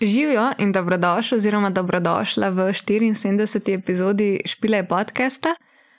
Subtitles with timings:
[0.00, 3.74] Živijo in dobrodošli, oziroma dobrodošla v 74.
[3.74, 5.54] epizodi Špile podcasta.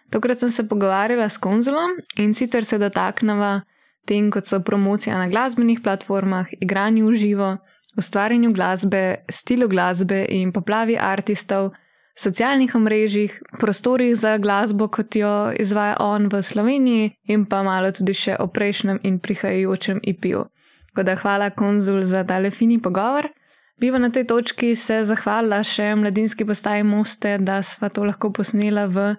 [0.10, 3.62] Tokrat sem se pogovarjala s konzulom in sicer se dotaknava
[4.06, 7.58] tem, kot so promocija na glasbenih platformah, igranje v živo,
[7.98, 11.72] ustvarjanju glasbe, stilu glasbe in poplavi artistov,
[12.18, 18.14] socialnih omrežjih, prostorih za glasbo, kot jo izvaja on v Sloveniji, in pa malo tudi
[18.14, 20.46] še o prejšnjem in prihajajočem IP-ju.
[20.90, 23.34] Tako da hvala konzul za tale fini pogovor.
[23.78, 28.88] Biva na tej točki se zahvalila še mladinski postaji Moste, da sva to lahko posnela
[28.90, 29.12] v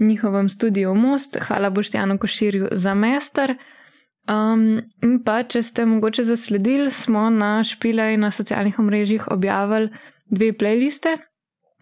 [0.00, 1.38] njihovem studiu Most.
[1.40, 3.56] Hvala Boštjanu Koširju za mester.
[4.28, 9.88] Um, in pa, če ste mogoče zasledili, smo na špile in na socialnih omrežjih objavili
[10.28, 11.16] dve playliste,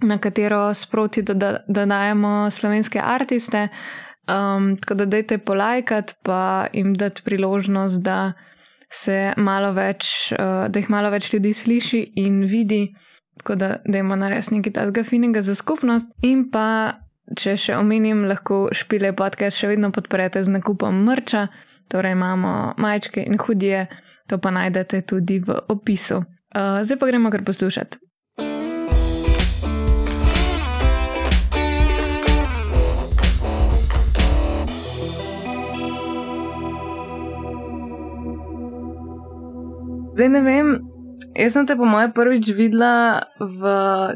[0.03, 3.69] na katero sproti dodajemo slovenske artiste.
[4.31, 8.33] Um, tako da dajte polajkati, pa jim dati priložnost, da
[8.93, 12.85] se malo več, uh, da jih malo več ljudi sliši in vidi,
[13.41, 16.11] tako da imamo nares nekaj takega finega za skupnost.
[16.29, 16.99] In pa,
[17.39, 21.47] če še omenim, lahko špile podcast še vedno podprete z nakupom mrča,
[21.93, 23.87] torej imamo majčke in hudije,
[24.29, 26.23] to pa najdete tudi v opisu.
[26.53, 28.02] Uh, zdaj pa gremo kar poslušati.
[40.13, 40.73] Zdaj ne vem,
[41.37, 43.63] jaz sem te po mojem prvič videla v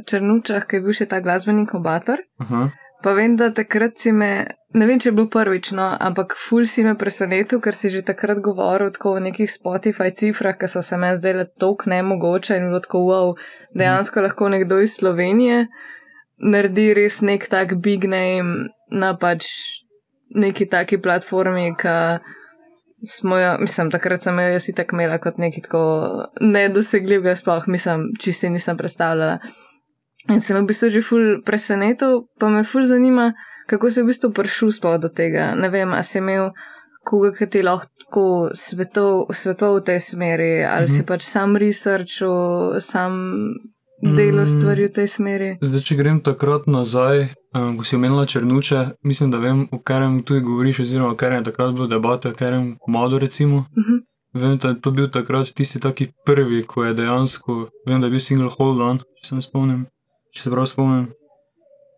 [0.05, 2.21] Črnučah, ki je bil še ta glasbeni kobator.
[2.41, 2.71] Uh -huh.
[3.03, 6.67] Pa vem, da takrat si me, ne vem, če je bilo prvič, no, ampak ful
[6.67, 10.97] si me presenetil, ker si že takrat govoril o nekih Spotify cifrah, ki so se
[10.97, 13.35] me zdele tok nemogoče in bilo tako wow,
[13.75, 15.67] dejansko lahko nekdo iz Slovenije
[16.39, 19.49] naredi res nek tak big name na pač
[20.35, 21.97] neki taki platformi, ki
[23.07, 25.83] smo jo, mislim, takrat sem jo jaz itak imela kot nekaj tako
[26.41, 29.39] nedosegljivega, sploh mislim, čisti nisem predstavljala.
[30.29, 33.33] In sem v bistvu že ful presenetil, pa me ful zanima,
[33.71, 35.55] kako se je v bistvu prišel sploh do tega.
[35.55, 36.51] Ne vem, a si imel
[37.07, 40.97] koga, ki ti lahko svetov, svetov v tej smeri, ali mm -hmm.
[40.97, 43.13] si pač sam researchal, sam
[44.03, 44.47] delo mm.
[44.47, 45.51] stvari v tej smeri.
[45.61, 50.23] Zdaj, če grem takrat nazaj, um, ko si omenila črnuče, mislim, da vem, o katerem
[50.23, 53.57] tu govoriš, oziroma o katerem je takrat bilo debate, o katerem komadu recimo.
[53.57, 54.01] Mm -hmm.
[54.35, 58.11] Vem, da je to bil takrat tisti taki prvi, ko je dejansko, vem, da je
[58.11, 59.87] bil single hold on, če se ne spomnim,
[60.33, 61.07] če se prav spomnim.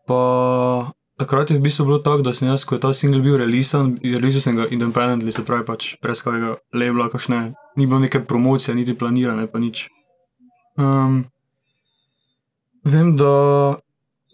[0.06, 3.36] Pa takrat je v bistvu bilo tako, da sem jaz, ko je ta single bil
[3.36, 8.20] releasen, releasen sem ga independently, se pravi pač brez kakega labela, kakšne, ni bilo neke
[8.20, 9.88] promocije, niti planirane, pa nič.
[10.76, 11.25] Um,
[12.84, 13.76] Vem, da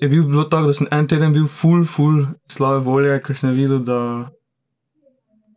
[0.00, 3.54] je bil bilo tako, da sem en teden bil full, full slave volje, ker sem
[3.54, 4.30] videl, da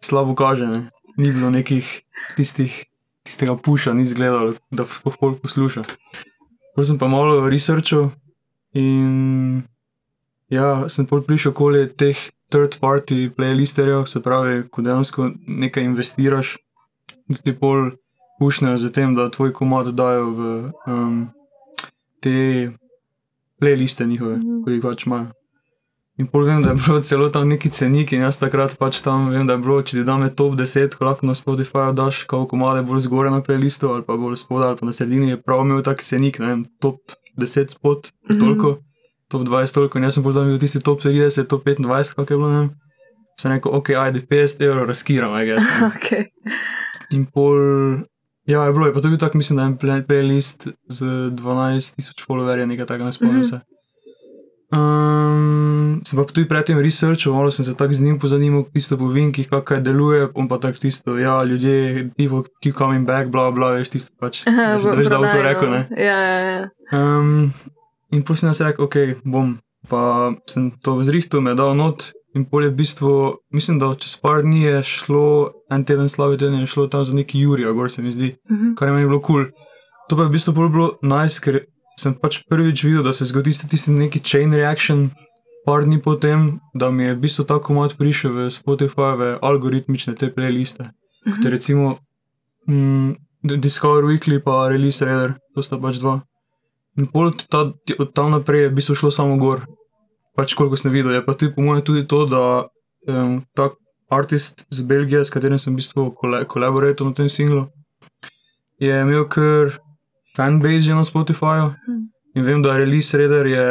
[0.03, 0.67] slabo kaže.
[0.67, 0.81] Ne?
[1.17, 1.87] Ni bilo nekih
[2.37, 2.85] tistih,
[3.25, 5.83] tistega puša, ni izgledalo, da spohol posluša.
[6.75, 8.11] Potem sem pa malo researchal
[8.77, 9.63] in
[10.53, 12.17] ja, sem pol prišel okoli teh
[12.53, 16.55] third party playlisterjev, se pravi, ko dejansko nekaj investiraš,
[17.27, 17.89] da ti pol
[18.39, 20.51] pušnejo za tem, da tvoj komod dajo v.
[20.85, 21.17] Um,
[22.21, 22.71] te
[23.61, 24.65] playliste njihove, mm -hmm.
[24.65, 25.27] ki jih pač imajo.
[26.17, 29.29] In pol vem, da je bilo celo tam neki cenik in jaz takrat pač tam
[29.29, 32.57] vem, da je bilo, če ti dame top 10, ko lahko na Spotify daš, kako
[32.57, 35.61] male bolj zgore na playlistu ali pa bolj spodaj ali pa na sredini, je prav
[35.65, 36.97] imel tak cenik, ne vem, top
[37.37, 38.39] 10 spot, mm -hmm.
[38.39, 38.77] toliko,
[39.29, 42.33] top 20 toliko in jaz sem pol tam bil tisti top 30, top 25, kako
[42.33, 42.69] je bilo, ne vem.
[43.39, 45.65] Sem rekel, ok, ajde 50 evrov razkiram, aj gess.
[45.93, 46.23] okay.
[47.09, 47.57] In pol
[48.47, 51.05] Ja, je bilo je, pa to je bil tak, mislim, da je en playlist z
[51.35, 53.49] 12.000 followerji, nekaj takega, ne spomnim mm -hmm.
[53.49, 53.59] se.
[54.67, 59.07] Um, sem pa tudi predtem researchal, malo sem se tako z njim pozanimal, tisto po
[59.07, 63.51] vinkih, kako je deluje, on pa tako tisto, ja, ljudje, people keep coming back, bla,
[63.51, 64.43] bla, veš, tisto pač.
[64.97, 65.87] Veš, da bo to rekel, ne?
[65.97, 66.69] Ja, ja, ja.
[66.91, 67.53] Um,
[68.11, 72.45] in potem sem jaz rekel, ok, bom, pa sem to zrihtel, me dal not In
[72.45, 73.11] polje v bistvu,
[73.49, 77.15] mislim, da čez par dni je šlo, en teden slavi teden je šlo tam za
[77.17, 78.65] neki Jurija, gor se mi zdi, uh mhm.
[78.65, 78.75] -huh.
[78.75, 79.43] kar je meni bilo kul.
[79.43, 79.45] Cool.
[80.09, 81.59] To pa je v bistvu bilo nice, ker
[81.99, 85.09] sem pač prvič videl, da se zgodi tisti neki chain reaction,
[85.65, 90.29] par dni potem, da mi je v bistvu tako mat prišel v Spotify, algoritmične te
[90.35, 90.83] playliste.
[90.83, 91.35] Uh -huh.
[91.35, 91.97] Kot je recimo
[92.67, 93.11] mm,
[93.41, 96.21] Discover Weekly pa Release Reader, to sta pač dva.
[96.97, 97.31] In pol
[97.99, 99.76] od tam naprej je v bistvu šlo samo gor
[100.37, 101.15] pač koliko sem videl.
[101.17, 102.43] Je pa tudi po mojem tudi to, da
[103.09, 103.71] um, ta
[104.13, 106.11] artist iz Belgije, s katerim sem v bistvu
[106.47, 107.67] kolaboracijo na tem singlu,
[108.79, 109.75] je imel kar
[110.37, 111.73] fanbase na Spotifyju.
[111.73, 112.07] Hmm.
[112.37, 113.67] In vem, da Release Reader je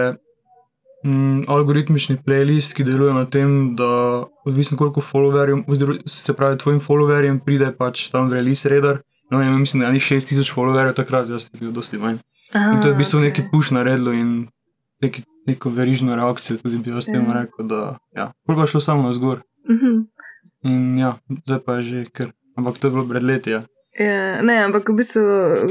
[1.07, 5.63] mm, algoritmični playlist, ki deluje na tem, da odvisno koliko followerjem,
[6.11, 8.99] se pravi tvojim followerjem, pride pač tam Release Reader
[9.31, 12.21] No, ja, mislim, da ni 6000 followerjev takrat, jaz sem bil dosti manj.
[12.55, 13.31] In to je v bistvu okay.
[13.31, 14.47] neki push naredilo in
[15.03, 17.43] neki, neko verižno reakcijo tudi bi jaz temu Ja.
[17.43, 19.41] rekel, da ja, bolj pa je šlo samo na zgor.
[19.71, 19.95] Mhm.
[20.63, 21.15] In ja,
[21.47, 22.27] zdaj pa je že kar.
[22.57, 23.63] Ampak to je bilo pred leti, ja.
[23.95, 25.23] Ja, ne, ampak v bistvu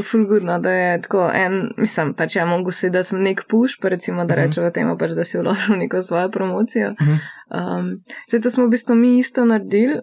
[0.04, 3.90] fulgudno, da je tako en, mislim, pač ja, mogo si, da sem nek puš, pa
[3.90, 4.42] recimo, da Mhm.
[4.42, 6.94] rečemo temu, pač, da si vložil neko svojo promocijo.
[6.94, 7.16] Mhm.
[7.52, 7.92] Um,
[8.28, 10.00] zdaj to smo v bistvu mi isto naredili,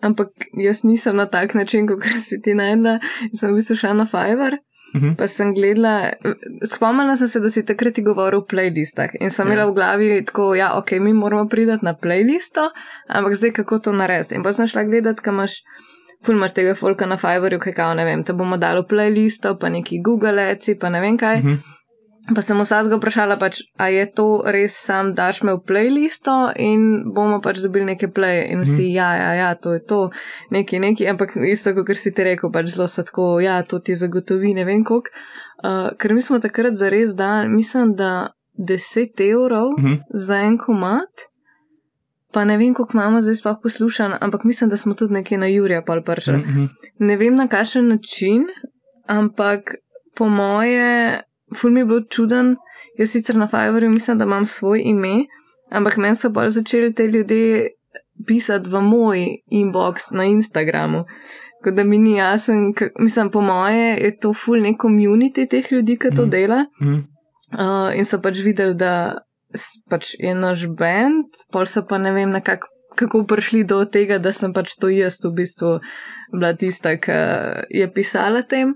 [0.00, 2.98] ampak jaz nisem na tak način, kot si ti najdla.
[3.32, 4.56] Sem v bistvu šla na Fiverr.
[4.94, 5.14] Mhm.
[5.16, 6.12] Pa sem gledala,
[6.64, 9.52] spomnila sem se, da si takrat govoril o playlistah in sem Ja.
[9.52, 12.70] imela v glavi tako, ja, ok, mi moramo priti na playlisto,
[13.08, 14.34] ampak zdaj kako to narediti.
[14.34, 15.52] In pa sem šla gledati, kam imaš,
[16.24, 19.56] ful imaš tega folka na Fiverru, kaj kao, ne vem, te bomo dali v playlisto,
[19.58, 21.38] pa neki Google Eci, pa ne vem kaj.
[21.38, 21.56] Mhm.
[22.34, 27.10] Pa sem vsakega vprašala, pač, a je to res sam daš me v playlisto in
[27.14, 28.46] bomo pač dobili neke play.
[28.52, 28.94] In vsi, mm.
[28.94, 30.10] ja, ja, ja, to je to,
[30.54, 33.98] neki, neki, ampak isto, kot si ti rekel, pač zelo so tako, ja, to ti
[33.98, 35.10] zagotovi, ne vem koliko.
[35.62, 39.94] Uh, ker mi smo takrat zares dali, mislim, da 10 evrov Mhm.
[40.14, 41.26] za en komat.
[42.32, 45.46] Pa ne vem, koliko imamo zdaj sploh poslušan, ampak mislim, da smo tudi nekje na
[45.46, 46.38] Jurija pol pršali.
[46.38, 46.64] Mhm.
[46.98, 48.46] Ne vem na kakšen način,
[49.06, 49.74] ampak
[50.16, 51.20] po moje,
[51.56, 52.56] ful mi je bilo čuden.
[52.98, 55.24] Jaz sicer na Fiverru mislim, da imam svoj ime,
[55.70, 57.68] ampak meni so bolj začeli te ljudje
[58.26, 61.04] pisati v moj inbox na Instagramu.
[61.62, 65.96] Tako da mi ni jasen, mislim, po moje je to ful nek community teh ljudi,
[65.98, 66.30] ki to Mhm.
[66.30, 66.64] dela.
[66.82, 66.98] Mhm.
[67.52, 69.18] Uh, in so pač videli, da
[69.90, 72.68] pač je naš bend, pol so pa ne vem, nekako.
[72.96, 75.80] Kako prišli do tega, da sem pač to jaz v bistvu
[76.32, 77.12] bila tista, ki
[77.70, 78.74] je pisala tem.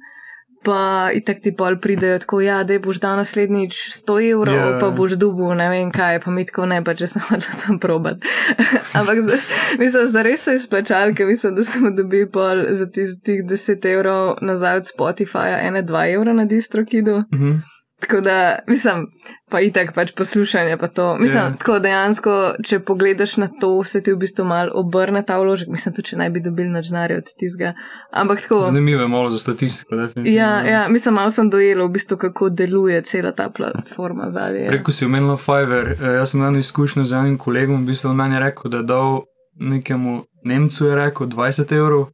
[0.65, 4.65] Pa itak ti pol pridejo tako, ja, da boš dal naslednjič 100 evrov, Ja.
[4.67, 4.81] yeah.
[4.81, 7.79] pa boš dubu, ne vem kaj, pa mi tako ne, pa če sem hodila sem
[7.79, 8.17] probat.
[8.99, 9.39] Ampak za,
[9.79, 14.37] mislim, za res so izplačali, ker mislim, da smo dobili pol za tistih 10 evrov
[14.43, 17.23] nazaj od Spotifyja, ene 2 evra na distrokidu.
[17.35, 17.57] Mhm.
[18.01, 19.07] Tako da, mislim,
[19.51, 21.17] pa itak pač poslušanje, pa to.
[21.17, 21.45] Mislim, Ja.
[21.45, 21.59] yeah.
[21.59, 22.33] tako dejansko,
[22.65, 25.69] če pogledaš na to, se ti v bistvu mal obrne ta vložek.
[25.69, 27.73] Mislim, tudi če naj bi dobili načnare od tistega.
[28.13, 28.61] Ampak tako.
[28.61, 29.97] Zanimivo je malo za statistiko.
[29.97, 30.39] definitivno.
[30.39, 34.67] Ja, ja, mislim, malo sem dojela v bistvu, kako deluje cela ta platforma zadnje.
[34.69, 35.89] Preko si omenila Fiverr.
[35.93, 38.71] eh, Jaz sem imel eno izkušnjo z enim kolegom, v bistvu on meni je rekel,
[38.71, 39.21] da je dal
[39.55, 42.07] nekemu Nemcu je rekel 20 evrov,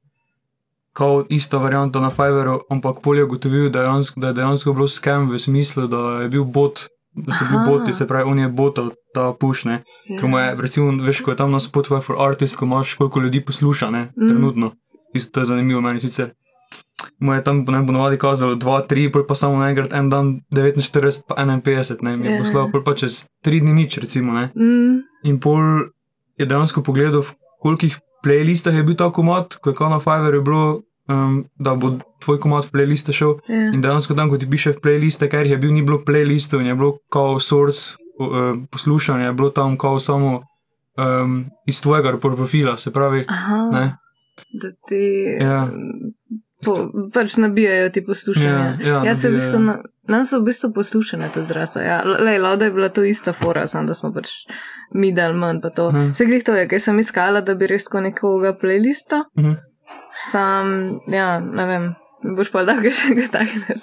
[0.93, 4.89] kot ista varianta na Fiverru, ampak pol je ugotovil, da dejansko, da je dejansko bilo
[4.89, 6.85] skem v smislu, da je bil bot,
[7.15, 7.67] da so bili Aha.
[7.67, 9.83] boti, se pravi, on je botal ta pušne.
[10.07, 10.19] Ja.
[10.19, 13.21] Ker mu je, recimo, veš, ko je tam na Spotify for Artist, ko imaš koliko
[13.21, 14.29] ljudi posluša, ne, Mm.
[14.29, 14.73] trenutno.
[15.15, 16.31] Isto to je zanimivo meni sicer.
[17.19, 21.23] Mu je tam ne ponovadi kazalo 2, 3, pol pa samo naenkrat en dan 49,
[21.29, 22.39] pa 51, ne, mi je Ja.
[22.39, 24.51] poslal, pol pa čez 3 dni nič, recimo, ne.
[24.55, 25.61] Mm, In pol
[26.39, 30.43] je dejansko pogledal, v kolikih playlistah je bil ta komat, ko je kao na Fiverru
[30.43, 33.35] bilo, um, da bo tvoj komat v playliste šel.
[33.49, 33.73] ja.
[33.75, 36.61] In dejansko tam, ko ti piše v playliste, ker jih je bil, ni bilo playlistov
[36.61, 40.43] in je bilo kao source uh, poslušanja, je bilo tam kao samo
[40.99, 43.97] um, iz tvojega profila, se pravi, Aha, ne.
[44.53, 45.03] da ti
[45.41, 45.69] Ja.
[46.65, 46.77] Po,
[47.15, 48.49] pač nabijajo ti poslušanje.
[48.49, 49.79] Ja, ja, Jaz se v bistvu, na,
[50.09, 51.83] nam so v bistvu poslušane tudi zrasla.
[51.83, 54.31] Ja, lej, lauda je bila to ista fora, samo da smo pač
[54.95, 55.91] mi dal manj pa to.
[55.91, 56.13] Mhm.
[56.15, 59.25] Se glih to je, kaj sem iskala, da bi res tako nekoga playlista.
[59.39, 59.53] Mhm.
[60.31, 61.93] Sam, ja, ne vem.
[62.37, 63.75] Boš pa dal še nekaj takega.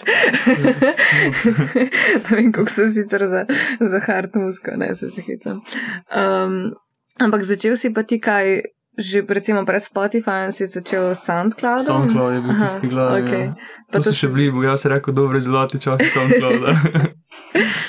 [2.23, 3.43] ne vem, kako so sicer za,
[3.79, 5.59] za hard musko, ne se se hitam.
[6.07, 6.75] Um,
[7.19, 8.61] ampak začel si pa ti kaj,
[8.99, 11.87] že recimo pred Spotifyjem si začel s SoundCloudom?
[12.05, 13.21] SoundCloud je bil Aha, tisti glavni.
[13.21, 13.45] okej.
[13.45, 13.53] Ja.
[13.87, 16.69] Pa To so še bili, bo jaz rekel, dobre zlati časi SoundClouda.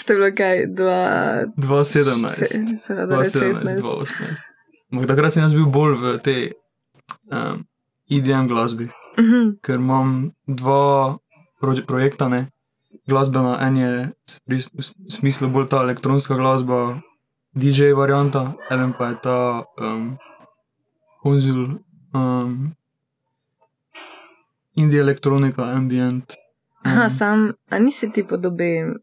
[0.00, 1.00] To je bilo kaj, dva,
[1.54, 2.28] 2017.
[2.30, 2.48] se-
[2.78, 3.76] seveda, reč 2017, 16.
[3.76, 4.48] 2018.
[4.90, 6.40] Ampak takrat sem jaz bil bolj v tej
[7.28, 7.62] um,
[8.06, 10.08] EDM glasbi, Mhm, ker imam
[10.46, 11.18] dva
[11.58, 12.48] pro projekta, ne.
[13.04, 13.90] Glasbena, en je
[14.26, 14.40] s-
[15.10, 16.98] smislu bolj ta elektronska glasba,
[17.52, 19.38] DJ varianta, eden pa je ta
[19.76, 20.16] um,
[21.22, 21.78] konzul,
[22.14, 22.72] um,
[24.74, 26.34] indie elektronika, ambient.
[26.84, 28.94] Aha, um, sam, a nisi ti podoben,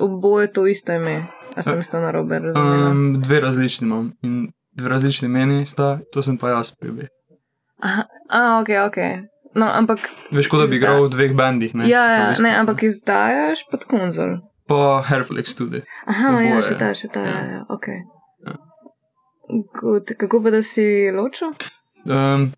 [0.00, 1.26] oboje to isto ime,
[1.56, 2.90] a sem isto narobe razumela.
[2.90, 7.08] Um, dve različni imam in dve različni meni sta, to sem pa jaz pribe.
[7.78, 8.96] Aha, a, ok, ok.
[9.54, 9.98] No, ampak,
[10.30, 11.72] Veš, kot da bi igral v dveh bendih.
[11.74, 14.36] Ne, ja, ja, pravi, ne, ampak izdajaš pod konzol.
[14.70, 15.80] Pa Hairflex tudi.
[16.06, 16.62] Aha, ja, Oboje.
[16.68, 17.46] še ta, še ta, ja, Ja.
[17.50, 17.88] ja, ok.
[19.50, 20.14] Good.
[20.18, 21.50] Kako pa da si ločil?
[22.06, 22.52] Um,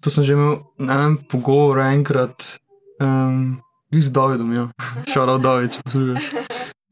[0.00, 2.58] to sem že imel na enem pogovoru enkrat
[3.00, 3.60] um,
[3.92, 4.64] z Davidom, ja.
[5.12, 6.24] Šala David, če poslušaš.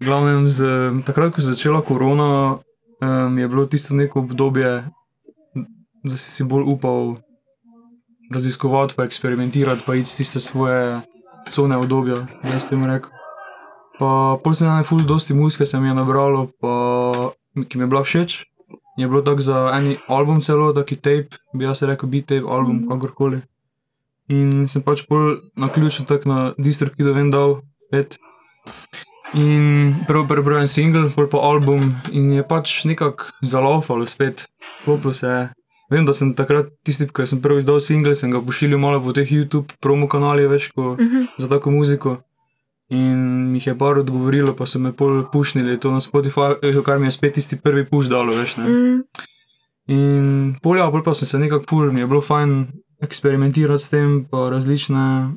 [0.00, 0.64] Glavnem, z,
[1.04, 2.60] takrat, ko je začela korona,
[3.00, 4.84] um, je bilo tisto neko obdobje,
[6.04, 7.16] da si si bolj upal
[8.32, 11.00] raziskovati, pa eksperimentirati, pa iti tiste svoje
[11.50, 13.12] cone obdobja, da ste jim rekli.
[13.98, 16.72] Pa pol se nam je ful dosti muzike, se mi je nabralo, pa
[17.68, 18.44] ki mi je bila všeč.
[18.98, 22.76] Je bilo tako za en album celo, taki tape, bi jaz rekel, beat tape, album,
[22.76, 22.88] mm -hmm.
[22.88, 23.40] kakorkoli.
[24.28, 28.18] In sem pač pol na ključ tako na distro, ki da vem dal, spet.
[29.34, 31.80] In prvo prebral en single, pol pa album
[32.12, 34.46] in je pač nekako zalaufalo spet,
[34.84, 35.50] klopilo se je.
[35.90, 39.12] Vem, da sem takrat tisti, ki sem prvi izdal single, sem ga pošiljal malo po
[39.12, 41.26] teh YouTube promo kanalih, veš, ko, uh -huh.
[41.38, 42.20] za tako muziko.
[42.90, 47.06] In jih je par odgovorilo, pa so me pol pušnili to na Spotify, kar mi
[47.06, 48.56] je spet tisti prvi puš dalo, veš.
[48.56, 48.68] Ne?
[48.68, 49.02] Mm.
[49.90, 50.24] In
[50.62, 52.66] polja, pol pa sem se nekako pul, mi je bilo fajn
[53.02, 55.30] eksperimentirati s tem, pa različne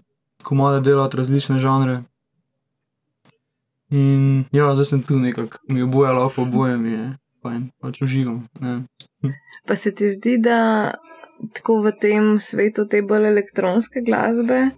[0.43, 2.01] komade delati, različne žanre.
[3.93, 7.05] In ja, zdaj sem tu nekako, mi je oboje lafo, oboje mi je
[7.43, 8.43] fajn, pač uživam.
[9.67, 10.93] Pa se ti zdi, da
[11.53, 14.71] tako v tem svetu te bolj elektronske glasbe,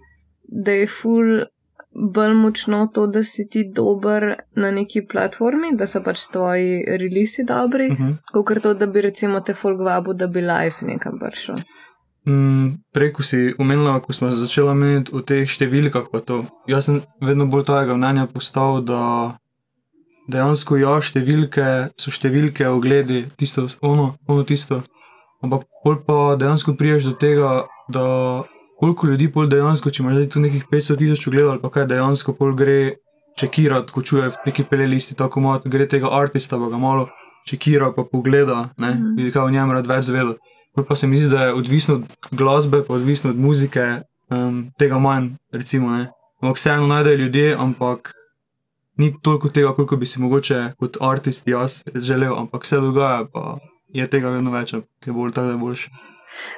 [0.44, 1.46] da je ful
[1.96, 7.44] bolj močno to, da si ti dober na neki platformi, da so pač tvoji releasi
[7.44, 8.16] dobri, uh -huh.
[8.32, 11.56] kot to, da bi recimo te folk vabu, da bi live nekam prišel.
[12.28, 16.44] Mm, preko si umenila, ko smo začeli meniti o teh številkah, pa to.
[16.66, 19.38] Jaz sem vedno bolj tega mnenja postal, da
[20.26, 24.82] dejansko ja, številke so številke, ogledi, tisto, ono, ono tisto.
[25.44, 28.04] Ampak pol pa dejansko priješ do tega, da
[28.80, 32.34] koliko ljudi pol dejansko, če imaš tu nekih 500 tisoč ogledov ali pa kaj dejansko
[32.36, 32.96] pol gre
[33.36, 37.08] čekirati, ko čuje neki pelelisti, tako malo gre tega artista, pa ga malo
[37.46, 40.34] čekira, pa pogleda, ne, mm vidi, kaj o njem rad več zvedel.
[40.76, 43.84] Pa se mi zdi, da je odvisno od glasbe, pa odvisno od muzike,
[44.30, 46.10] um, tega manj, recimo, ne.
[46.42, 48.12] Ampak vseeno najdejo ljudje, ampak
[48.98, 53.56] ni toliko tega, koliko bi si mogoče kot artist jaz želel, ampak vse dogaja, pa
[53.88, 55.90] je tega vedno več, ki je bolj tako, da je boljše.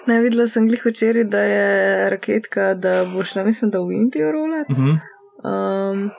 [0.07, 4.33] Ne, videla sem jih včeraj, da je raketka, da bo šla, mislim, da v Indijo
[4.33, 4.73] rolati.
[4.73, 4.99] Uh -huh.
[5.45, 6.11] um,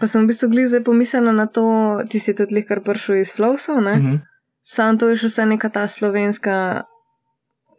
[0.00, 1.64] pa sem v bistvu glize pomislila na to,
[2.08, 4.06] ti si tudi kar prišel iz Flowsov, uh mhm.
[4.06, 4.18] -huh.
[4.62, 6.82] sam to je še vse neka ta slovenska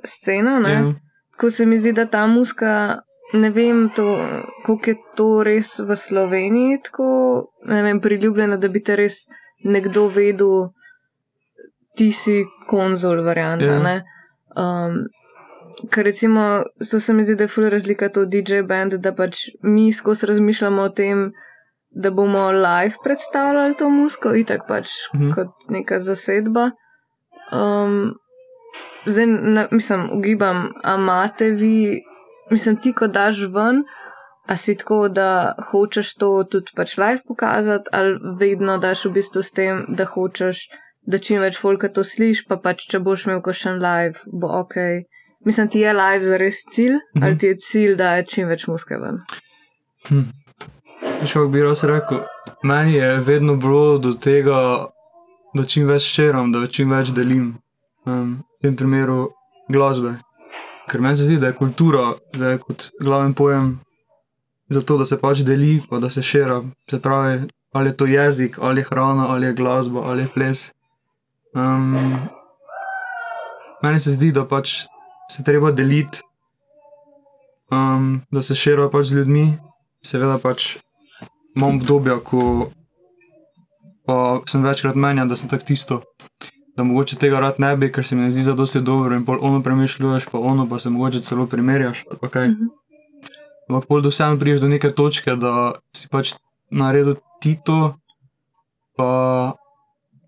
[0.04, 0.60] scena.
[0.60, 0.82] Uh ja.
[0.82, 0.96] -huh.
[1.38, 3.02] Ko se mi zdi, da ta muska,
[3.34, 3.90] ne vem,
[4.66, 7.04] koliko je to res v Sloveniji, tako
[7.66, 9.14] ne vem, priljubljena, da bi te res
[9.64, 10.70] nekdo vedel,
[11.96, 13.66] ti si konzul, varianta.
[13.66, 13.80] Uh ja.
[13.80, 14.02] -huh.
[14.58, 15.06] Um,
[15.92, 19.48] ker recimo, to se mi zdi, da je fully razlika to DJ band, da pač
[19.64, 21.32] mi skozi razmišljamo o tem,
[21.90, 25.36] da bomo live predstavljali to muziko, itak pač -hmm.
[25.36, 26.72] kot neka zasedba.
[27.52, 28.14] Um,
[29.06, 32.02] zdaj, na, mislim, ugibam, a imate vi,
[32.52, 33.84] mislim, ti, ko daš ven,
[34.48, 39.44] a si tako, da hočeš to tudi pač live pokazati, ali vedno daš v bistvu
[39.44, 40.58] s tem, da hočeš
[41.08, 44.76] da čim več folka to slišiš, pa pač če boš imel kakšen live, bo ok.
[45.48, 47.24] Mislim, ti je live za res cilj, -hmm.
[47.24, 49.22] ali ti je cilj, da je čim več muske ven.
[50.08, 50.22] Hm.
[51.26, 52.20] Šel bi raz rekel,
[52.64, 54.88] meni je vedno bilo do tega,
[55.54, 57.56] da čim več šeram, da čim več delim.
[58.06, 59.30] Um, v tem primeru
[59.70, 60.16] glasbe.
[60.90, 63.80] Ker meni se zdi, da je kultura zdaj kot glaven pojem
[64.70, 66.62] za to, da se pač deli, pa da se šira.
[66.90, 70.74] Se pravi, ali je to jezik, ali je hrana, ali je glasba, ali je ples.
[71.54, 72.20] Um,
[73.84, 74.86] meni se zdi, da pač
[75.32, 76.22] se treba deliti,
[77.72, 79.58] um, da se širijo pač z ljudmi.
[80.06, 80.78] Seveda pač
[81.56, 82.70] imam obdobja, ko
[84.48, 86.02] sem večkrat menjal, da sem tako tisto.
[86.78, 89.40] Da mogoče tega rad ne bi, ker se mi zdi za dosti dobro in pol
[89.42, 92.06] ono premišljuješ, pa ono pa se mogoče celo primerjaš.
[92.06, 92.68] Mhm.
[93.70, 96.34] Ampak pol do vsem priješ do neke točke, da si pač
[96.72, 97.98] naredil ti to,
[98.96, 99.54] pa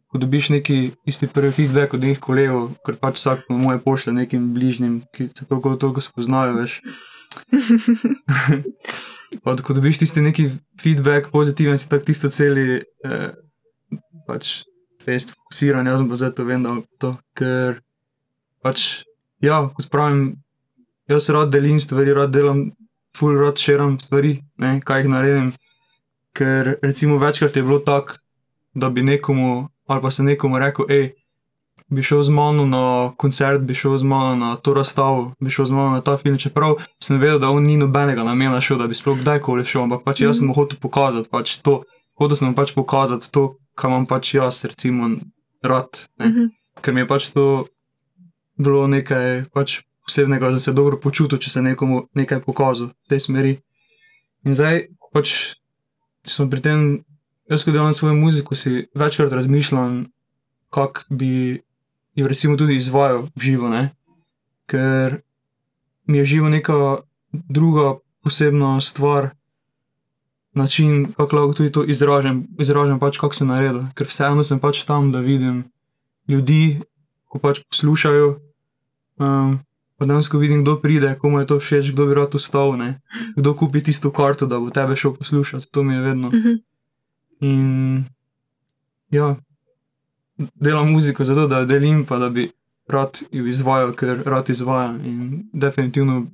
[0.10, 4.14] ko dobiš neki isti prvi feedback od nekih kolegov, ker pač vsak po moje pošle
[4.14, 6.80] nekim bližnjim, ki se toliko, toliko spoznajo, veš.
[9.44, 10.50] pa, ko dobiš tisti neki
[10.82, 13.30] feedback, pozitiven, si tak tisto celi, eh,
[14.26, 14.64] pač
[15.06, 17.78] fest fokusiran, jaz pa zdaj to vem, da to, ker
[18.66, 19.06] pač,
[19.46, 20.40] ja, kot pravim,
[21.10, 22.72] jaz rad delim stvari, rad delam,
[23.16, 25.54] full rad širam stvari, ne, kaj jih naredim,
[26.34, 28.18] ker recimo večkrat je bilo tako,
[28.74, 31.10] da bi nekomu ali pa se nekomu rekel, hej,
[31.90, 35.66] bi šel z mano na koncert, bi šel z mano na to razstavo, bi šel
[35.66, 36.38] z mano na ta film.
[36.38, 40.06] Čeprav sem vedel, da on ni nobenega namena šel, da bi sploh kdajkoli šel, ampak
[40.06, 41.82] pač jaz sem mu hotel pokazati, pač to,
[42.22, 45.10] hotel sem mu pač pokazati to, kar imam pač jaz, recimo,
[45.66, 46.06] rad.
[46.20, 46.26] Ne?
[46.26, 46.50] Mm -hmm.
[46.82, 47.66] Ker mi je pač to
[48.58, 53.20] bilo nekaj pač posebnega, da se dobro počutil, če se nekomu nekaj pokazal v tej
[53.20, 53.58] smeri.
[54.46, 55.56] In zdaj pač
[56.26, 57.04] smo pri tem
[57.50, 60.06] Jaz, ko delam svojo muziko, si večkrat razmišljam,
[60.70, 61.62] kako bi
[62.16, 63.70] jo recimo tudi izvajal živo.
[63.70, 63.90] Ne?
[64.66, 65.22] Ker
[66.06, 66.98] mi je živo neka
[67.32, 69.30] druga posebna stvar,
[70.54, 73.86] način, kako lahko tudi to izražam, izražam pač, kako se naredi.
[73.94, 75.64] Ker vseeno sem pač tam, da vidim
[76.28, 76.80] ljudi,
[77.26, 78.40] ko pač poslušajo.
[79.20, 79.60] Um,
[79.98, 83.00] pa danes, ko vidim, kdo pride, komu je to všeč, kdo bi rad ustal, ne?
[83.36, 86.28] kdo kupi tisto karto, da bo tebe šel poslušati, to mi je vedno.
[86.28, 86.60] Uh -huh.
[87.40, 88.04] In
[89.10, 89.36] ja,
[90.56, 92.50] delam muziko zato, da jo delim, pa da bi
[92.88, 95.00] rad jo izvajal, ker rad izvajam.
[95.06, 96.26] In definitivno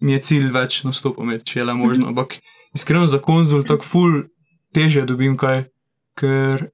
[0.00, 2.10] mi je cilj več nastopov, če je le možno.
[2.12, 2.38] Ampak
[2.74, 4.22] iskreno za konzul tako ful
[4.76, 5.64] teže dobim kaj,
[6.18, 6.68] ker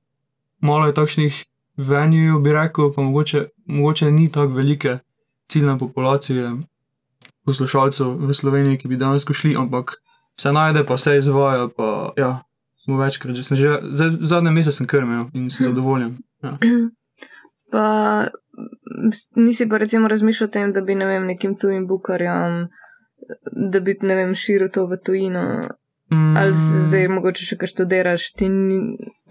[0.61, 1.45] malo je takšnih
[1.77, 4.99] venjujev, bi rekel, pa mogoče, mogoče ni tako velike
[5.49, 6.51] ciljne populacije
[7.45, 9.97] poslušalcev v Sloveniji, ki bi danes šli, ampak
[10.41, 12.43] se najde, pa se izvaja, pa ja.
[12.85, 13.55] Smo večkrat, že,
[13.95, 16.17] že zadnje mesece sem krmil in sem zadovoljen.
[16.43, 16.59] Ja.
[17.71, 17.87] Pa
[19.37, 22.67] nisi pa recimo razmišljal o tem, da bi ne vem, nekim tujim bukarjem,
[23.73, 25.45] da bi ne vem, širil to v tujino.
[26.13, 26.37] Mm.
[26.37, 28.51] Ali zdaj mogoče še kaj študiraš, ti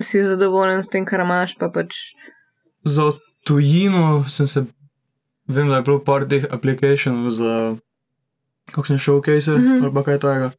[0.01, 1.93] si zadovoljen s tem, kar imaš, pa pač.
[2.87, 3.11] Za
[3.45, 4.65] tujino sem se,
[5.45, 7.53] vem, da je bilo par teh aplikacijev za
[8.71, 9.83] kakšne showcase mm -hmm.
[9.83, 10.51] ali kaj takega.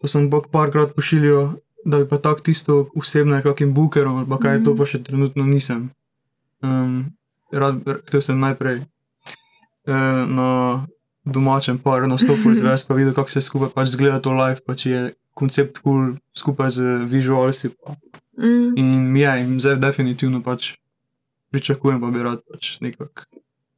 [0.00, 1.56] To sem pa parkrat pošiljal,
[1.86, 5.44] da bi pa tako tisto osebno kakim bukerom ali kaj, mm to pa še trenutno
[5.46, 5.90] nisem.
[6.64, 7.12] Um,
[7.52, 7.78] rad,
[8.08, 10.48] htel sem najprej uh, na
[11.24, 14.90] domačem paru nastopil izvesti, pa videl, kako se skupaj pač zgleda to live, pa če
[14.90, 15.04] je
[15.36, 17.70] koncept kul cool, skupaj z vizualci.
[18.38, 18.74] Mm.
[18.80, 20.74] In mi je, in zdaj definitivno pač
[21.54, 23.28] pričakujem, pa bi rad pač nekako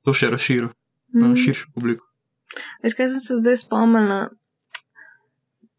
[0.05, 1.21] to še razširil mm.
[1.21, 2.09] na širšo publiko.
[2.83, 4.29] Veš, kaj sem se zdaj spomnila?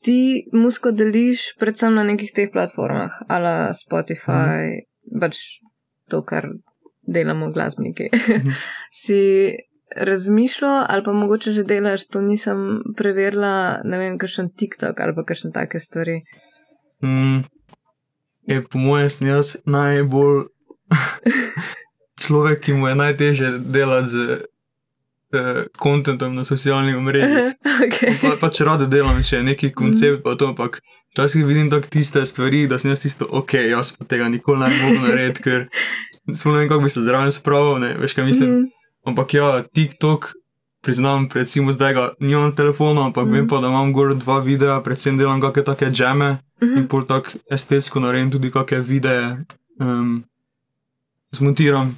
[0.05, 5.19] Ti musko deliš predvsem na nekih teh platformah, ala Spotify, mm.
[5.19, 5.59] pač
[6.07, 6.47] to, kar
[7.03, 8.09] delamo glasbeniki.
[8.13, 8.49] Mhm.
[9.03, 9.19] si
[9.95, 15.23] razmišljal, ali pa mogoče že delaš, to nisem preverila, ne vem, kakšen TikTok ali pa
[15.23, 16.21] kakšne take stvari.
[17.03, 17.41] Mm,
[18.47, 20.45] je, po mojem, sem jaz najbolj
[22.23, 24.39] človek, ki mu je najtežje delati z
[25.77, 27.53] kontentom uh, na socialnih mrežah.
[27.85, 28.17] okay.
[28.21, 30.23] pa, pač rado delam, če je neki koncept, mm.
[30.25, 30.81] pa to, ampak
[31.13, 34.73] včasih vidim tako tiste stvari, da sem jaz tisto, ok, jaz pa tega nikoli ne
[34.81, 35.65] bom naredil, ker
[36.35, 38.49] spomnim, kako bi se zraven spravil, ne veš, kaj mislim.
[38.49, 38.67] Mm.
[39.09, 40.33] Ampak ja, TikTok,
[40.81, 43.31] priznam, recimo zdaj ga nimam na telefonu, ampak mm.
[43.31, 46.77] vem pa, da imam gor dva videa, predvsem delam kakšne take džeme mm -hmm.
[46.77, 49.37] in pol tako estetsko naredim tudi kakšne videe,
[49.79, 50.23] um,
[51.31, 51.97] zmontiram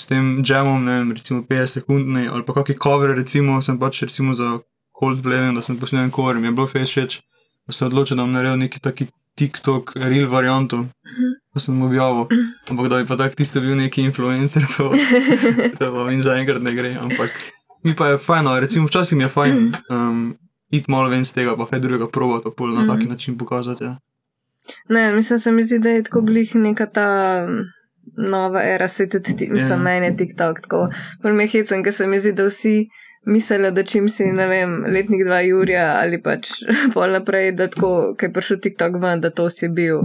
[0.00, 4.02] s tem džemom, ne vem, recimo 50 sekund ali pa kakšne cover, recimo sem pač
[4.02, 4.58] recimo za
[4.94, 7.20] Coldplay, da sem posnel en cover, mi je bilo všeč,
[7.66, 10.86] da sem odločil, da bom naredil neki taki TikTok, real varianto.
[10.86, 12.26] Mm pa sem objavil.
[12.70, 14.90] Ampak da bi pa tako tisto bil neki influencer, to,
[15.78, 16.96] to pa mi zaenkrat ne gre.
[16.98, 17.30] Ampak
[17.86, 20.34] mi pa je fajn, recimo včasih mi je fajn um,
[20.74, 23.84] iti malo ven z tega, pa kaj drugega probati, pa pol na taki način pokazati.
[23.84, 23.96] Ja.
[24.88, 27.08] Ne, mislim, se mi zdi, da je tako glih neka ta.
[28.16, 29.78] Nova era, se tudi ti, mislim, yeah.
[29.78, 29.82] Ja.
[29.82, 30.88] meni je TikTok tako.
[31.22, 32.88] Prvi je hecen, ker se mi zdi, da vsi
[33.26, 36.50] mislijo, da čim si, ne vem, letnik dva Jurija ali pač
[36.94, 40.04] pol naprej, da tako, ker je prišel TikTok ven, da to si bil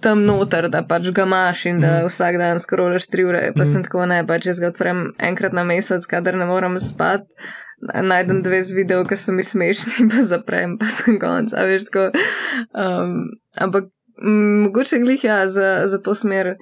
[0.00, 2.08] tam noter, da pač ga imaš in da mm.
[2.08, 3.42] vsak dan skrolaš tri ure.
[3.56, 3.72] Pa mm.
[3.72, 7.36] sem tako ne, pač jaz ga odprem enkrat na mesec, kadar ne morem spati.
[7.80, 11.52] Najdem dve z video, ki so mi smešni, pa zaprem, pa sem konc.
[11.52, 13.14] Um,
[13.56, 13.88] ampak
[14.20, 16.56] mogoče glih ja za, za to smer.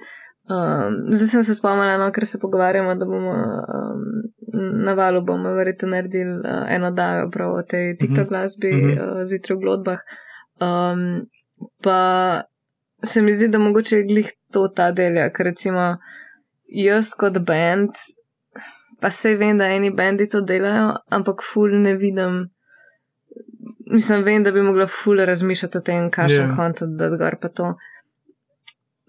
[0.49, 4.05] Um, zdaj sem se spomnila, no, ker se pogovarjamo, da bomo um,
[4.85, 7.97] na valu bomo verjetno naredili uh, eno dajo prav o tej mhm.
[7.99, 9.19] TikTok glasbi mm -hmm.
[9.19, 9.99] uh, zjutraj v glodbah.
[10.61, 11.25] Um,
[11.83, 12.41] pa
[13.03, 15.97] se mi zdi, da mogoče je glih to ta delja, ker recimo
[16.67, 17.91] jaz kot bend,
[19.01, 22.49] pa se vem, da eni bendi to delajo, ampak ful ne vidim.
[23.91, 26.55] Mislim, vem, da bi mogla ful razmišljati o tem, kakšen yeah.
[26.55, 27.75] kontent da gor pa to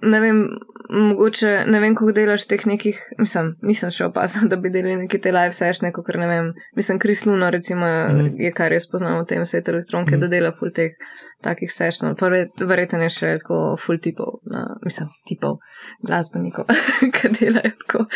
[0.03, 0.45] ne vem,
[0.93, 5.21] mogoče ne vem, kako delaš teh nekih, mislim, nisem še opazil, da bi delali neke
[5.23, 8.35] te live sešne, kot ne vem, mislim, Kris Luna, recimo, mm.
[8.43, 10.25] je kar jaz poznam v tem svetu elektronike, mm.
[10.25, 10.97] da dela full teh
[11.45, 15.61] takih sešn, pa verjetno je še tako full tipov, na, mislim, tipov
[16.07, 16.69] glasbenikov,
[17.17, 18.07] ki delajo tako.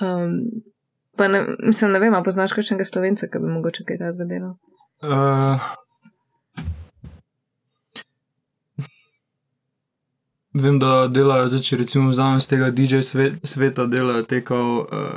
[0.00, 0.36] Um,
[1.18, 4.54] pa ne, mislim, ne vem, a poznaš kakšnega slovenca, ki bi mogoče kaj ta zvedel?
[5.04, 5.72] Uh.
[10.54, 14.84] Vem, da delajo, zdaj, če recimo vzamem z tega DJ svet, sveta, delajo te kao
[14.84, 15.16] uh,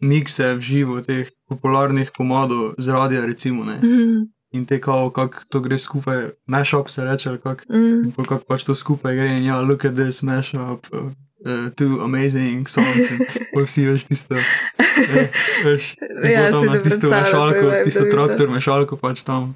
[0.00, 3.64] mikse v živo, teh popularnih komadov z radia, recimo.
[3.64, 4.24] Mm -hmm.
[4.52, 8.24] In te kao, kako to gre skupaj, mashup se reče, kako mm.
[8.28, 11.12] kak pač to skupaj gre in ja, look at this mashup, uh,
[11.44, 13.18] uh, two amazing songs, in
[13.64, 14.34] vsi veš tisto.
[14.34, 15.28] eh,
[15.64, 15.96] Veš,
[16.32, 19.54] Ja, tam na ne tisto mešalko, tisto traktor mešalko pač tam.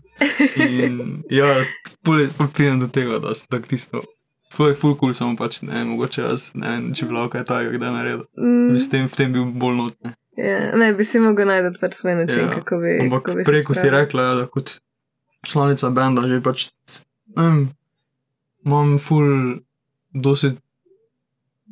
[0.56, 1.64] In ja,
[2.04, 4.02] pol pridem do tega, da sem tak tisto.
[4.50, 7.44] To je full cool, samo pač ne, mogoče jaz ne vem, če bi lahko kaj
[7.44, 8.24] takega kdaj naredil.
[8.34, 10.14] Mm, Bi s tem, v tem bil bolj notne.
[10.36, 12.96] ja, ne, bi si mogel najti pač svoj način, Ja, kako bi.
[13.00, 14.80] Ampak kako bi preko si rekla, ja, da kot
[15.42, 16.66] članica benda že pač,
[17.30, 17.60] ne vem,
[18.62, 19.60] imam full
[20.12, 20.50] dosti,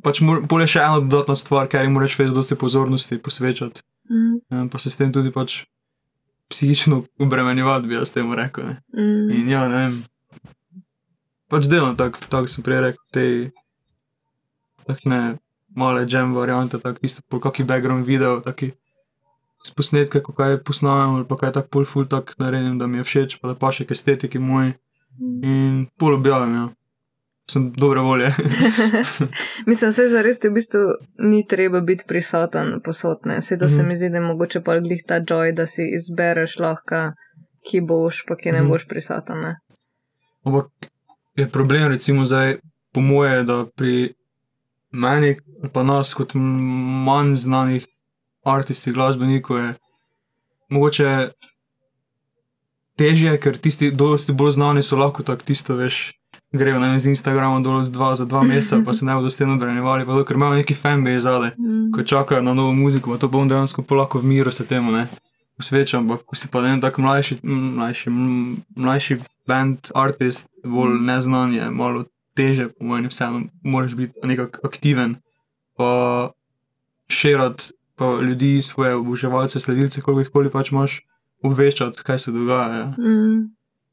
[0.00, 3.82] pač mor- pol je še ena dodatna stvar, ker ji moraš več dosti pozornosti posvečati,
[4.08, 5.66] Mm, eh, pa se s tem tudi pač
[6.48, 8.64] psihično obremenjevati, bi jaz temu rekel.
[8.64, 8.76] Ne.
[8.94, 9.98] mm, In ja, ne vem,
[11.50, 13.24] pač delam tako, tako sem prej rekel, te
[14.86, 15.38] takne
[15.76, 18.72] male jam variante, tako tisto, pol kakšen background video, taki
[19.64, 22.98] s posnetke, ko kaj posnamem ali pa kaj tako pol full tak naredim, da mi
[22.98, 24.74] je všeč, pa da pa še k estetiki moji
[25.18, 25.38] mm.
[25.44, 26.66] in pol objavim, ja.
[27.48, 28.28] Sem dobre volje.
[29.66, 30.80] Mislim, se za res v bistvu
[31.18, 33.38] ni treba biti prisoten posotne.
[33.42, 33.88] Se to se Mhm.
[33.88, 37.12] mi zdi, da je mogoče pa glih ta joy, da si izbereš lahko,
[37.64, 38.68] ki boš, pa ki ne Mhm.
[38.68, 39.40] boš prisoten.
[39.40, 39.54] Ne?
[40.44, 40.66] Ampak
[41.38, 42.56] je problem, recimo, zdaj,
[42.92, 44.14] po moje, da pri
[44.90, 45.36] meni,
[45.72, 47.86] pa nas, kot manj znanih
[48.44, 49.74] artistih, glasbenikov, je
[50.68, 51.28] mogoče
[52.98, 56.14] težje, ker tisti, dosti bolj znani so lahko tako tisto, veš.
[56.52, 59.36] Grejo na z Instagrama dol z dva za dva meseca, pa se ne bodo s
[59.36, 61.92] tem to, ker imajo neki fanbase zadaj, Mm.
[61.92, 65.06] ko čakajo na novo muziko, pa to bom dejansko polako v miru se temu ne
[65.58, 68.12] posvečam, ampak ko si pa vem, tako mlajši, mlajši,
[68.76, 69.18] mlajši
[69.48, 72.06] band, artist, bolj neznan je, malo
[72.38, 75.18] teže, po mojem, vseeno moraš biti nekako aktiven,
[75.76, 75.90] pa
[77.10, 81.00] širati pa ljudi, svoje oboževalce, sledilce, koliko jih koli pač imaš,
[81.42, 82.76] obveščati, kaj se dogaja.
[82.78, 82.86] Ja.
[82.94, 83.48] Mm.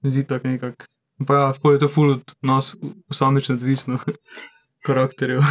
[0.05, 0.85] Zdi tako nekako.
[1.27, 2.75] Pa ja, pol je to ful od nas,
[3.09, 3.97] posamično odvisno,
[4.85, 5.41] karakterjev.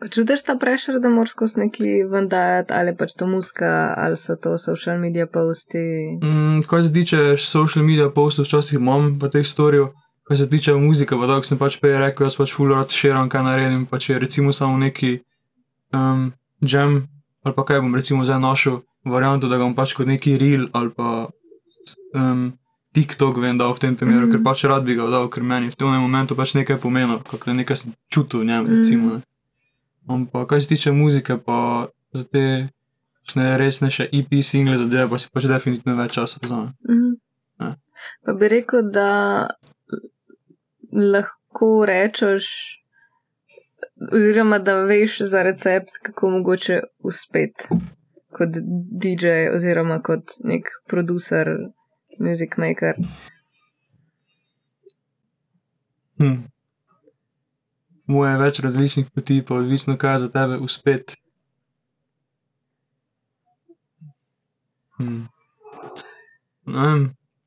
[0.00, 4.36] Pa čutiš ta prešer, da moraš skozi neki vendajati, ali pač to muska, ali so
[4.36, 5.78] to social media posti.
[6.22, 9.88] Mm, kar se tiče social media postov, včasih imam pa teh storijev,
[10.28, 13.28] kar se tiče muzike, pa tako sem pač prej rekel, jaz pač full rad širam,
[13.28, 15.18] kaj naredim, pa če je recimo samo neki
[15.92, 16.30] um,
[16.60, 17.02] jam,
[17.42, 20.68] ali pa kaj bom recimo zdaj našel varianto, da ga bom pač kot neki reel
[20.72, 21.26] ali pa
[22.14, 22.52] um,
[22.94, 24.30] TikTok vem dal v tem primeru, mm.
[24.30, 24.32] -hmm.
[24.32, 27.52] ker pač rad bi ga dal, ker meni v tem momentu pač nekaj pomeni, kako
[27.52, 29.06] nekaj sem čutil v njem, recimo.
[29.14, 29.27] Ne.
[30.08, 32.68] Ampak kar se tiče muzike, pa za te
[33.20, 36.72] kakšne resnejše EP single zadeve, pa si pač definitivno več časa vzamem.
[36.88, 37.14] Mm.
[37.60, 37.74] Ja.
[38.24, 39.10] Pa bi rekel, da
[40.92, 42.48] lahko rečeš,
[44.12, 47.68] oziroma da veš za recept, kako mogoče uspeti
[48.32, 48.54] kot
[49.02, 51.48] DJ oziroma kot nek producer,
[52.18, 52.96] music maker.
[56.18, 56.48] Hm.
[58.08, 61.16] Moje je več različnih poti, pa odvisno, kaj je za tebe uspet.
[64.96, 65.26] Hm.
[66.66, 67.02] Vem,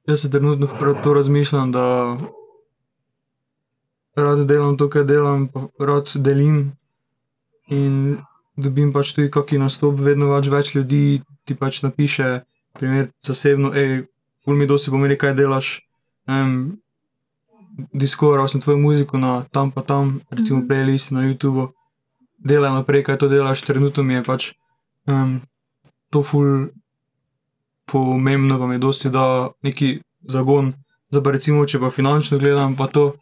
[0.07, 1.85] jaz se trenutno prav to razmišljam, da
[4.15, 6.61] rad delam to, kar delam, rad delim
[7.67, 8.17] in
[8.55, 12.29] dobim pač tudi kakšen nastop, vedno več, več ljudi ti pač napiše,
[12.77, 14.05] primer zasebno, hej,
[14.45, 15.73] ful mi dosti pomeni, kaj delaš.
[16.29, 16.41] Ne
[17.77, 20.67] vem, Discoveral sem tvojo muziko na tam pa tam, recimo Mhm.
[20.67, 21.69] playlist na YouTubu,
[22.39, 24.53] delaj naprej, kaj to delaš, trenutno mi je pač
[25.07, 25.41] um,
[26.09, 26.67] to ful
[27.85, 30.73] pomembno, pa mi dosti da neki zagon.
[31.09, 33.15] Zdaj pa recimo, če pa finančno gledam, pa to,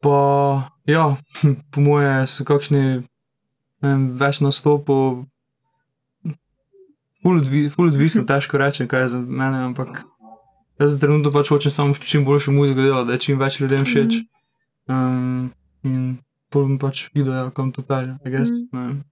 [0.00, 1.16] pa ja,
[1.70, 3.02] po moje so kakšni
[3.82, 5.24] vem, več nastopov,
[7.22, 10.04] ful, odvi, ful odvisno, težko rečem, kaj je za mene, ampak
[10.78, 14.18] jaz trenutno pač hočem samo čim boljšo muziko delati, da je čim več ljudem všeč.
[14.88, 15.50] Um,
[15.84, 18.50] in pol bom pač videl, ja, kam to pelje, I guess.
[18.72, 18.78] Mhm.
[18.78, 19.04] vem.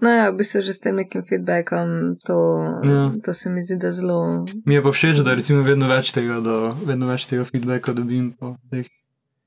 [0.00, 2.36] No, ja, v bistvu že s tem nekim feedbackom, to,
[2.84, 3.12] Ja.
[3.20, 4.46] to se mi zdi, da zelo.
[4.64, 8.32] Mi je pa všeč, da recimo vedno več tega, da vedno več tega feedbacka dobim,
[8.32, 8.88] pa teh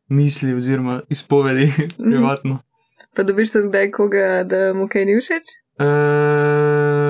[0.07, 2.59] misli oziroma izpovedi privatno.
[3.15, 5.49] Pa dobiš se kdaj koga, da mu kaj ni všeč?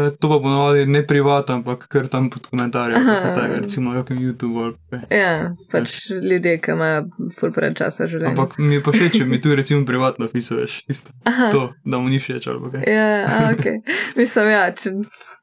[0.10, 3.00] E, to pa ponovadi ne privatno, ampak kar tam pod komentarje,
[3.36, 5.20] tega, recimo na YouTube ali kaj.
[5.20, 5.34] Ja,
[5.72, 7.06] pač ljudje, ki imajo
[7.40, 8.34] ful pred časa življenja.
[8.34, 11.52] Ampak mi je pa všeč, če mi tu recimo privatno pisuješ, isto Aha.
[11.54, 12.88] to, da mu ni všeč ali kaj.
[12.88, 13.10] Ja,
[13.54, 13.82] okay.
[14.20, 14.96] mislim, ja, če,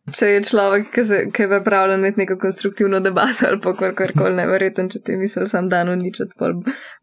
[0.08, 4.34] če je človek, ki, se, ki je pripravljen imeti neko konstruktivno debato ali pa karkoli,
[4.34, 6.52] neverjeten, če ti misli sam dan uničiti, pa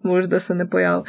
[0.03, 1.03] mož, da se ne pojavi.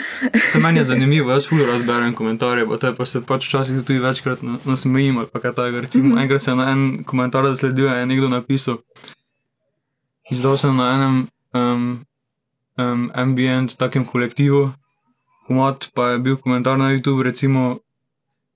[0.49, 3.47] Se meni je zanimivo, jaz fully rad berem komentarje, pa, to je pa se pač
[3.47, 5.81] včasih tudi večkrat na- nasmejim ali pa kaj takega.
[5.81, 6.19] Recimo, Mhm.
[6.19, 8.79] enkrat sem na en komentar zasledil, je nekdo napisal,
[10.31, 11.15] izdal sem na enem
[11.53, 12.05] um,
[12.77, 14.73] um, ambient takem kolektivu,
[15.47, 17.79] komad, pa je bil komentar na YouTube, recimo,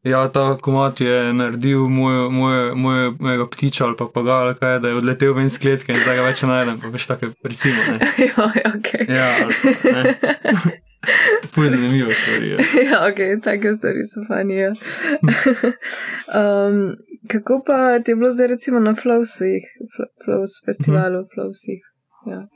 [0.03, 4.89] Ja, ta komat je naredil moj, moj, moj, mojega ptiča ali pa pagala, kaj da
[4.89, 6.79] je odletel ven iz kletke in da ga več ne najdem.
[6.81, 7.83] Pa veš, tako recimo.
[7.89, 8.11] Ne.
[8.29, 8.93] ja, ok.
[9.09, 10.15] Ja, ali,
[11.55, 12.49] Ful zanimivo stvari.
[12.51, 12.57] Ja,
[12.91, 14.69] ja ok, take stvari so fanije.
[16.39, 16.95] um,
[17.29, 19.67] kako pa ti je bilo zdaj recimo na Flowsih,
[20.25, 21.83] Flows festivalu, Flowsih?
[22.27, 22.47] Ja.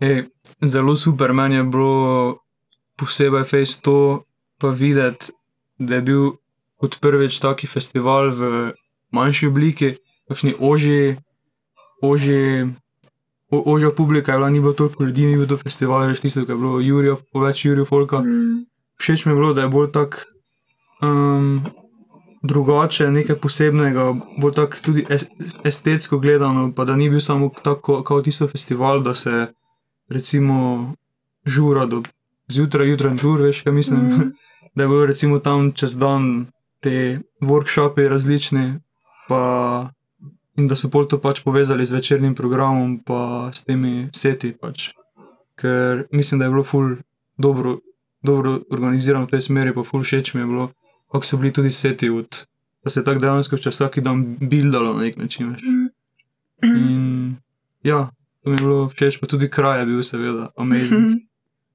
[0.00, 0.24] Ej,
[0.60, 2.36] zelo super, meni je bilo
[2.98, 4.22] posebej face to
[4.60, 5.32] pa videti,
[5.78, 6.24] da je bil
[6.80, 8.72] kot prvič taki festival v
[9.14, 9.94] manjši obliki,
[10.28, 11.16] kakšni oži,
[12.02, 12.66] oži,
[13.50, 16.44] o, ožja publika je bila, ni bilo toliko ljudi, ni bilo to festival, več tisto,
[16.44, 18.20] kar je bilo Jurijo, več Jurijo Folka.
[18.20, 18.66] Mm.
[19.00, 20.20] Všeč mi je bilo, da je bolj tak
[21.02, 21.64] um,
[22.42, 25.26] drugače, nekaj posebnega, bolj tak tudi es,
[25.64, 29.48] estetsko gledano, pa da ni bil samo tako kot tisto festival, da se
[30.08, 30.94] recimo
[31.46, 32.02] žura do
[32.48, 34.00] zjutraj, jutraj, žur, veš, kaj mislim.
[34.00, 34.32] Mm.
[34.74, 36.46] Da je bilo recimo tam čez dan
[36.80, 38.80] te workshope različne,
[39.28, 39.90] pa,
[40.56, 44.52] in da so pol to pač povezali z večernim programom, pa s temi seti.
[44.52, 44.90] Pač.
[45.56, 46.96] Ker mislim, da je bilo ful
[47.38, 47.78] dobro,
[48.22, 50.66] dobro organizirano v tej smeri, pa ful všeč mi je bilo,
[51.12, 52.44] kako so bili tudi seti, od,
[52.84, 55.54] da se je tako dejansko čez vsak dan bildalo na nek način.
[55.54, 55.62] Veš.
[56.64, 57.36] In
[57.82, 58.10] ja,
[58.42, 61.22] to mi je bilo všeč, pa tudi kraj je bil, seveda, amazing.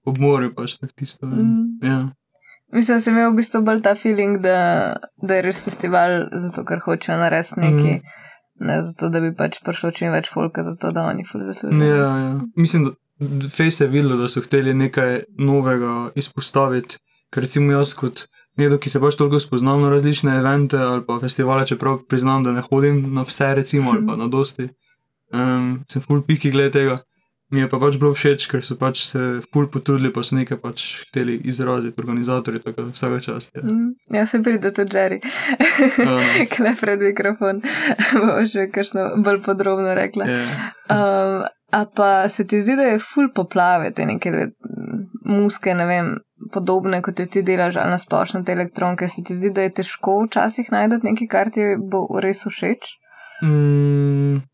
[0.05, 1.27] Ob morju pač tako tisto.
[1.27, 1.79] Mm.
[1.81, 2.09] Ja.
[2.73, 6.63] Mislim, da sem imel v bistvu bolj ta feeling, da, da je res festival, zato
[6.67, 8.65] ker hočejo narediti nekaj, mm.
[8.69, 11.89] ne zato da bi pač prišlo čim več folka, zato da oni ful zaslužijo.
[11.89, 12.33] Ja, ja.
[12.55, 12.97] Mislim, da
[13.51, 17.01] Face je videl, da so hteli nekaj novega izpostaviti,
[17.33, 18.21] ker recimo jaz kot
[18.59, 22.53] nekdo, ki se pač toliko spoznam na različne evente ali pa festivale, čeprav priznam, da
[22.55, 24.69] ne hodim na vse, recimo, ali pa na dosti,
[25.33, 26.97] um, sem full piki glede tega.
[27.49, 30.59] Mi je pa pač bilo všeč, ker so pač se ful potrudili, pa so nekaj
[30.61, 33.55] pač hteli izraziti organizatorji, tako da vsega čast.
[33.57, 36.53] Ja, mm, ja se pride tudi Jerry, nice.
[36.53, 37.63] kle pred mikrofon,
[38.21, 40.29] bo še kakšno bolj podrobno rekla.
[40.29, 40.53] Yeah.
[40.93, 44.51] Um, a pa se ti zdi, da je ful poplave, te neke
[45.25, 46.13] muske, ne vem,
[46.53, 50.19] podobne kot ti delaš, ali na splošno te elektronke, se ti zdi, da je težko
[50.27, 52.93] včasih najti nekaj, kar ti bo res všeč?
[53.41, 54.45] Mm.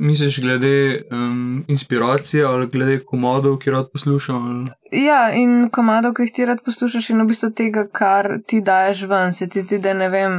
[0.00, 4.46] Misliš, glede um, inspiracije ali glede komadov, ki rad poslušam?
[4.48, 5.04] Ali?
[5.04, 9.02] Ja, in komadov, ki jih ti rad poslušaš, in v bistvu tega, kar ti daješ
[9.10, 10.38] ven, se ti zdi, da ne vem,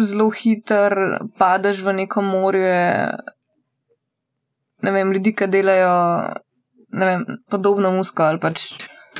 [0.00, 0.96] zelo hiter
[1.38, 3.08] padeš v neko morje.
[4.82, 5.92] Ne vem, ljudi, ki delajo
[6.92, 8.66] vem, podobno musko ali pač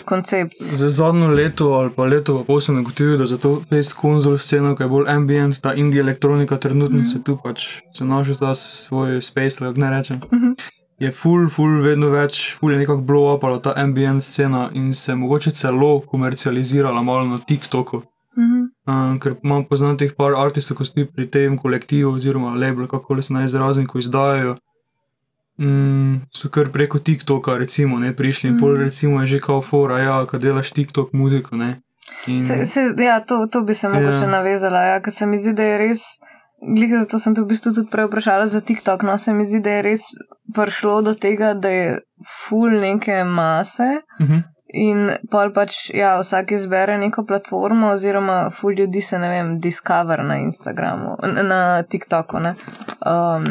[0.04, 0.52] koncept.
[0.58, 4.38] Za zadnjo leto ali pa leto pa pol sem ugotovil, da za to face konzol
[4.38, 8.36] sceno, ki je bolj ambient, ta indie elektronika, trenutno mm se tu pač se našel
[8.38, 10.16] ta svoj space, lahko ne rečem.
[10.16, 10.54] Mm -hmm.
[10.98, 14.92] Je full, full, vedno več, full je nekako blow up ali ta ambient scena in
[14.92, 18.02] se mogoče celo komercializirala malo na TikToku.
[18.36, 19.12] Mm -hmm.
[19.12, 23.22] um, ker imam poznati teh par artistov, ko stoji pri tem kolektivu oziroma label, kako
[23.22, 24.56] se naj izrazim, ko izdajajo
[25.58, 28.60] mm, so kar preko TikToka, recimo, ne, prišli in mm.
[28.60, 31.56] pol, recimo, je že kao fora, ja, kad delaš TikTok muziko.
[31.56, 31.80] Ne,
[32.26, 32.40] in...
[32.40, 34.30] se, se, ja, to, to bi se mogoče ja.
[34.30, 36.04] navezala, ja, ker se mi zdi, da je res.
[36.62, 39.02] Glede zato sem te v bistvu tudi prej vprašala za TikTok.
[39.02, 40.04] No, se mi zdi, da je res
[40.54, 43.88] prišlo do tega, da je full neke mase
[44.20, 44.42] uh -huh.
[44.66, 50.24] in pol pač, ja, vsak izbere neko platformo, oziroma full ljudi se, ne vem, discover
[50.24, 52.36] na Instagramu, na TikToku.
[52.36, 53.44] Um,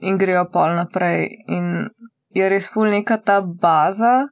[0.00, 1.28] in grejo pol naprej.
[1.48, 1.88] In
[2.34, 4.28] je res ful neka ta baza,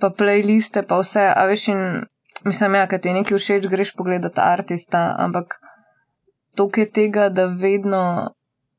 [0.00, 1.82] pa playliste, pa vse, a veš, in
[2.44, 5.58] mislim, ja, kad ti nekaj všeč, greš pogledat artista, ampak
[6.54, 8.34] toliko je tega, da vedno,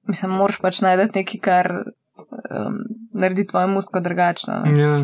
[0.07, 2.81] mislim, moraš pač najti nekaj, kar um,
[3.13, 4.61] naredi tvojo musko drugačno.
[4.65, 4.79] Ne?
[4.79, 4.95] Ja.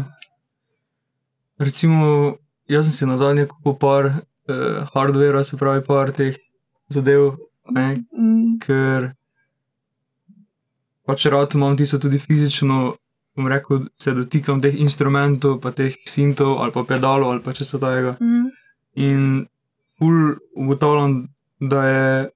[1.59, 2.35] Recimo,
[2.69, 6.37] jaz sem si na zadnje kupil par uh, hardware, se pravi, par teh
[6.91, 7.35] zadev,
[7.71, 9.13] ne, Mm, ker
[11.11, 12.93] pač rad imam tisto tudi fizično,
[13.35, 17.67] bom rekel, se dotikam teh instrumentov, pa teh sintov ali pa pedalov ali pa če
[17.67, 18.15] se tega.
[18.19, 18.47] mm,
[18.95, 19.47] In
[19.99, 21.27] ful ugotavljam,
[21.59, 22.29] da je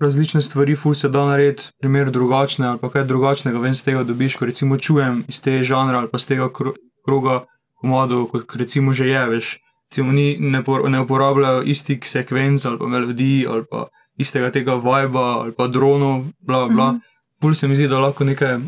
[0.00, 4.04] različne stvari, ful se da narediti, primer drugačne ali pa kaj drugačnega, ven z tega
[4.08, 6.72] dobiš, ko recimo čujem iz tega žanra ali pa z tega kro
[7.04, 7.42] kroga
[7.80, 9.58] komadov, kot recimo že je, veš.
[9.90, 13.88] Recimo ni, ne, por, ne uporabljajo istih sekvenc ali pa melodij ali pa
[14.20, 16.74] istega tega viba ali pa dronov, bla bla.
[16.74, 16.92] bla.
[16.92, 17.00] Mhm.
[17.40, 18.58] Pul se mi zdi, da lahko nekaj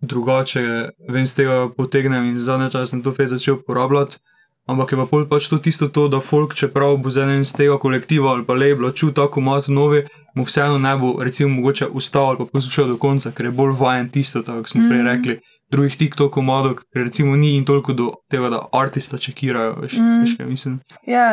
[0.00, 0.62] drugače
[1.08, 4.18] ven z tega potegnem in zadnje čase sem to fez začel uporabljati.
[4.66, 7.50] Ampak je pa pol pač to tisto, to, da folk, čeprav bo z enim iz
[7.50, 10.04] tega kolektiva ali pa labla čutil tako mat novi,
[10.38, 13.74] mu vseeno ne bo, recimo, mogoče ustal ali pa poslušal do konca, ker je bolj
[13.80, 14.88] vajen tisto, tako kot smo mm.
[14.88, 15.36] prej rekli,
[15.70, 20.20] drugih TikTok komodov, ker recimo ni in toliko do tega, da artista čekirajo, veš, mm.
[20.22, 20.78] veš kaj mislim.
[21.10, 21.26] Ja,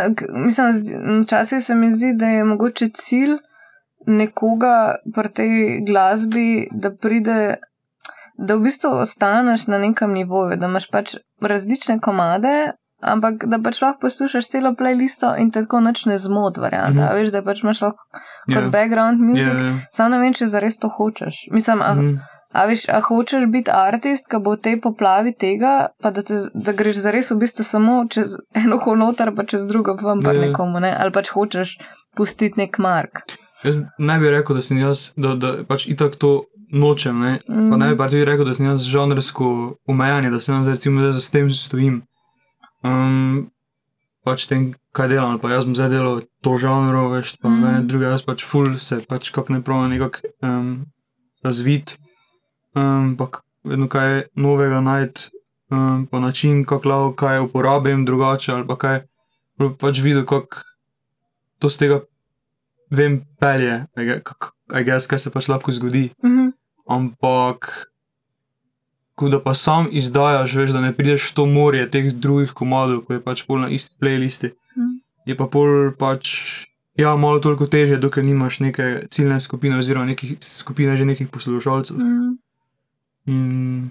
[0.45, 3.37] mislim, včasih se mi zdi, da je mogoče cilj
[4.07, 7.57] nekoga pri tej glasbi, da pride,
[8.37, 13.81] da v bistvu ostaneš na nekem nivoju, da imaš pač različne komade, ampak da pač
[13.81, 16.91] lahko poslušaš celo playlisto in tako noč ne zmot, varianta.
[16.91, 17.15] Mm -hmm.
[17.15, 18.63] Veš, da pač imaš lahko kot yeah.
[18.63, 18.69] Ja.
[18.69, 19.79] background music, yeah, yeah.
[19.91, 21.47] samo ne vem, če zares to hočeš.
[21.51, 22.19] Mislim, ah, mm -hmm.
[22.49, 26.33] A veš, a hočeš biti artist, ki bo v tej poplavi tega, pa da, te,
[26.53, 30.47] da greš zares v bistvu samo čez eno honotar, pa čez drugo, pa pa yeah.
[30.47, 30.97] nekomu, ne?
[30.99, 31.77] ali pač hočeš
[32.17, 33.21] pustiti nek mark.
[33.63, 37.39] Jaz ne bi rekel, da sem jaz, da, da pač itak to nočem, ne?
[37.49, 37.71] Mm.
[37.71, 39.49] pa ne bi pač rekel, da sem jaz žanrsko
[39.89, 42.01] omejen, da sem jaz recimo zdaj za tem stojim
[42.83, 43.49] um,
[44.23, 47.59] pač tem, kaj delam, pa jaz sem zdaj delal to žanro, veš, pa mm.
[47.65, 50.71] ne druge, jaz pač full se pač kako ne pravim nekako um,
[51.45, 51.97] razvit,
[52.77, 53.31] um, pa
[53.67, 55.33] vedno kaj novega najti,
[55.73, 59.01] um, pa način, kako lahko kaj uporabim drugače ali pa kaj,
[59.57, 60.63] pa pač videl, kako
[61.59, 61.99] to z tega
[62.89, 63.85] vem pelje,
[64.69, 66.09] kaj se pač lahko zgodi.
[66.23, 66.51] Mm -hmm.
[66.87, 67.89] Ampak
[69.19, 73.01] Ko da pa sam izdajaš, veš, da ne prideš v to morje teh drugih komadov,
[73.03, 74.53] ko je pač pol na isti playlisti.
[74.79, 74.93] Mm.
[75.27, 76.29] Je pa pol pač,
[76.95, 81.99] ja, malo toliko teže, dokler nimaš neke ciljne skupine oziroma nekih skupine že nekih poslušalcev.
[81.99, 82.37] Mm.
[83.27, 83.89] In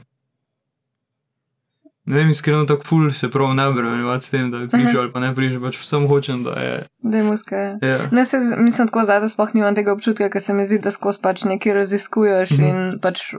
[2.08, 5.12] Ne vem, iskreno tako ful se prav ne brem, s tem, da bi prišel ali
[5.12, 6.78] pa ne prišel, pač samo hočem, da je.
[7.02, 7.56] Da je muska.
[7.82, 7.98] Ja.
[8.10, 11.20] Ne, se, mislim, tako zadaj sploh nimam tega občutka, ker se mi zdi, da skozi
[11.22, 12.64] pač nekaj raziskuješ mhm.
[12.64, 13.34] in pač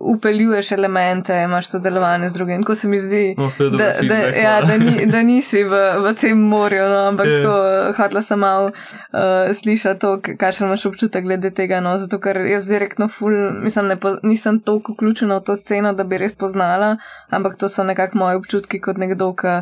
[0.00, 2.62] upeljuješ elemente, imaš sodelovanje z drugim.
[2.64, 6.14] Ko se mi zdi, no, da, da, da, ja, da, ni, da nisi v, v
[6.16, 7.44] tem morju, no, ampak yeah.
[7.44, 7.44] Ja.
[7.44, 11.82] tako hodla sem malo uh, slišati to, kakšen imaš občutek glede tega.
[11.84, 16.04] No, zato, ker jaz direktno ful, mislim, ne, nisem toliko vključena v to sceno, da
[16.08, 16.96] bi res poznala,
[17.28, 19.60] ampak to so nekako moji občutki kot nekdo, ki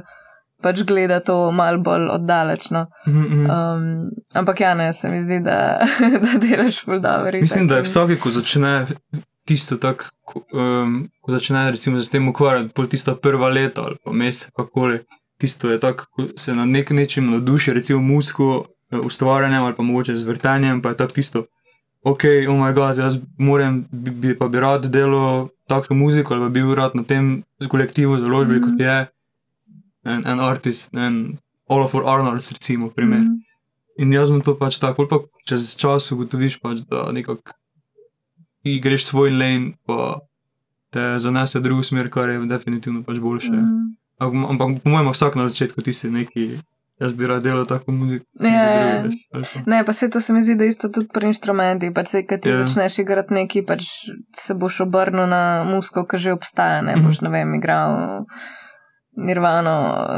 [0.62, 2.86] pač gleda to malo bolj oddalečno.
[3.06, 5.86] Um, ampak ja, ne, se mi zdi, da,
[6.24, 7.40] da delaš bolj dobro.
[7.40, 8.86] Mislim, da je vsak, ko začne
[9.48, 14.12] tisto tako, um, ko začne recimo z tem ukvarjati, pol tista prva leta ali pa
[14.12, 15.00] mesec, kakoli.
[15.38, 19.82] Tisto je tako, ko se na nek način navduši, recimo musko, eh, ustvarjanjem ali pa
[19.82, 21.44] mogoče z vrtanjem, pa je tako tisto,
[22.02, 26.42] ok, oh moj bog, jaz moram, bi, bi pa bi rad delal tako muziko ali
[26.42, 28.70] pa bi bil rad na tem kolektivu založbi, mm -hmm.
[28.70, 29.06] kot je
[30.04, 33.20] en, en artist, en Olafur Arnold, recimo, primer.
[33.20, 33.48] Mm -hmm.
[33.98, 37.52] In jaz sem to pač tako, pa čez čas ugotoviš pač, da nekako
[38.82, 40.20] greš svoj lane, pa
[40.90, 43.50] te zanese drugo smer, kar je definitivno pač boljše.
[43.50, 44.48] Mm -hmm.
[44.50, 46.58] Ampak po mojem, vsak na začetku ti si neki.
[46.98, 48.24] Jaz bi rad delal tako muziko.
[48.42, 49.04] Ja, ja.
[49.66, 51.92] Ne, pa se to se mi zdi, da isto tudi pri inštrumentih.
[51.94, 52.60] Pač se, kad ti yeah.
[52.60, 52.66] Ja.
[52.66, 53.86] začneš igrati neki, pač
[54.36, 57.06] se boš obrnil na muziko, ki že obstaja, ne mm -hmm.
[57.06, 58.24] boš, ne vem, igral.
[59.18, 59.70] Nirvano,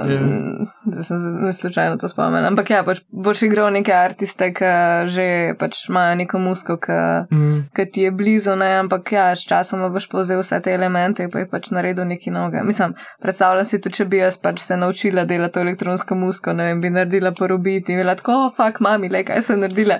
[0.06, 0.66] yeah.
[0.84, 2.44] da sem se slučajno to spomnil.
[2.44, 4.72] Ampak ja, pač boš igral neke artiste, ki
[5.08, 5.26] že
[5.58, 6.98] pač imajo neko musko, ki
[7.32, 7.86] mm.
[7.92, 8.68] ti je blizu, ne?
[8.82, 12.32] ampak ja, s časom boš povzel vse te elemente in pa jih pač naredil neki
[12.34, 12.60] noge.
[12.66, 16.84] Mislim, predstavljam si tudi, če bi jaz pač se naučila delati elektronsko musko, ne vem,
[16.84, 19.96] bi naredila porobiti in bila tako, oh, fuck, mami, le kaj sem naredila.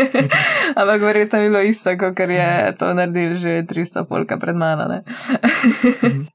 [0.80, 4.86] ampak verjetno je bilo isto, kot je to naredil že 300 polka pred mano.
[4.86, 6.26] mm.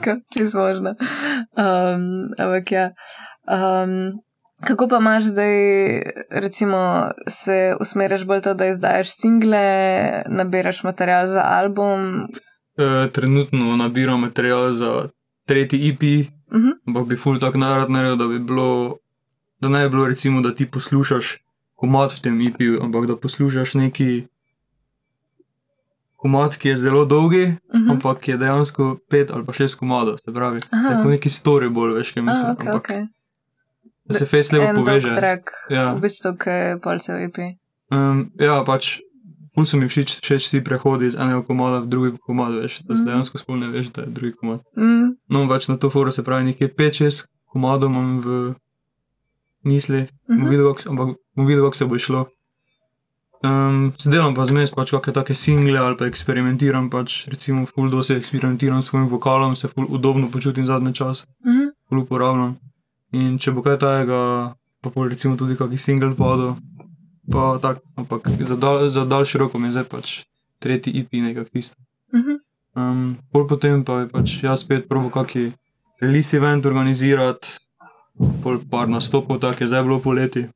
[0.00, 0.20] yeah.
[0.34, 0.94] Čisto možno.
[1.56, 2.90] Um, ampak ja.
[3.46, 4.12] Um,
[4.66, 5.54] kako pa imaš zdaj,
[6.30, 6.78] recimo,
[7.28, 12.26] se usmeriš bolj to, da izdajaš single, nabiraš material za album?
[12.78, 15.08] E, trenutno nabiram material za
[15.46, 16.68] tretji EP, uh mhm.
[16.68, 16.72] -huh.
[16.86, 18.96] ampak bi full tak narod naredil, da bi bilo,
[19.60, 21.38] da ne bi bilo, recimo, da ti poslušaš
[21.74, 24.26] komad v tem EP-u, ampak da poslušaš neki
[26.18, 27.56] komad, ki je zelo dolg, uh mhm.
[27.74, 27.90] -huh.
[27.90, 32.12] ampak je dejansko pet ali pa šest komadov, se pravi, tako neki story bolj, veš,
[32.12, 32.50] kaj mislim.
[32.50, 33.06] Ah, okay, ampak, okay.
[34.04, 35.14] Da se fez lepo poveže.
[35.14, 37.38] Track, ja, v bistvu, ki je palce v IP.
[37.90, 39.00] Um, ja, pač,
[39.54, 42.96] ful so mi všeč, če si prehodi iz enega komada v drugi komad, veš, da
[42.96, 43.06] se mm.
[43.06, 44.62] dejansko spolne veš, da je drugi komad.
[44.76, 45.12] Mm.
[45.28, 48.54] No, pač na to foro se pravi nekje pet, šest komadov imam v
[49.64, 50.88] misli, mm -hmm.
[50.88, 52.26] ampak bom videl, kako se bo šlo.
[53.38, 58.16] Um, Zdelam pa zmes pač kakšne take single ali pa eksperimentiram, pač recimo full dose
[58.18, 61.68] eksperimentiram s svojim vokalom, se full udobno počutim zadnje čase, mm -hmm.
[61.88, 62.58] full uporabljam.
[63.12, 66.56] In če bo kaj tajega, pa pol recimo tudi kakšen single podo,
[67.30, 70.24] pa tak, ampak za, dal, za daljši rok mi je zdaj pač
[70.58, 71.76] tretji EP nekak tisto.
[72.12, 72.38] Mm -hmm.
[72.74, 75.52] um, pol potem pa je pač jaz spet probo kakšen
[76.00, 77.48] release event organizirati,
[78.42, 80.48] pol par nastopov, tako je zdaj bilo poleti.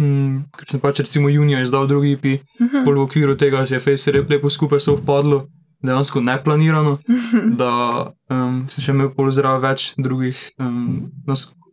[0.00, 2.24] Mm, ker sem pač recimo junija izdal drugi IP,
[2.60, 2.84] uh -huh.
[2.84, 5.46] v okviru tega se je Face Rep lepo skupaj sovpadlo
[5.82, 6.98] dejansko neplanirano,
[7.60, 7.72] da
[8.30, 11.10] um, sem še imel pol zraven več drugih um,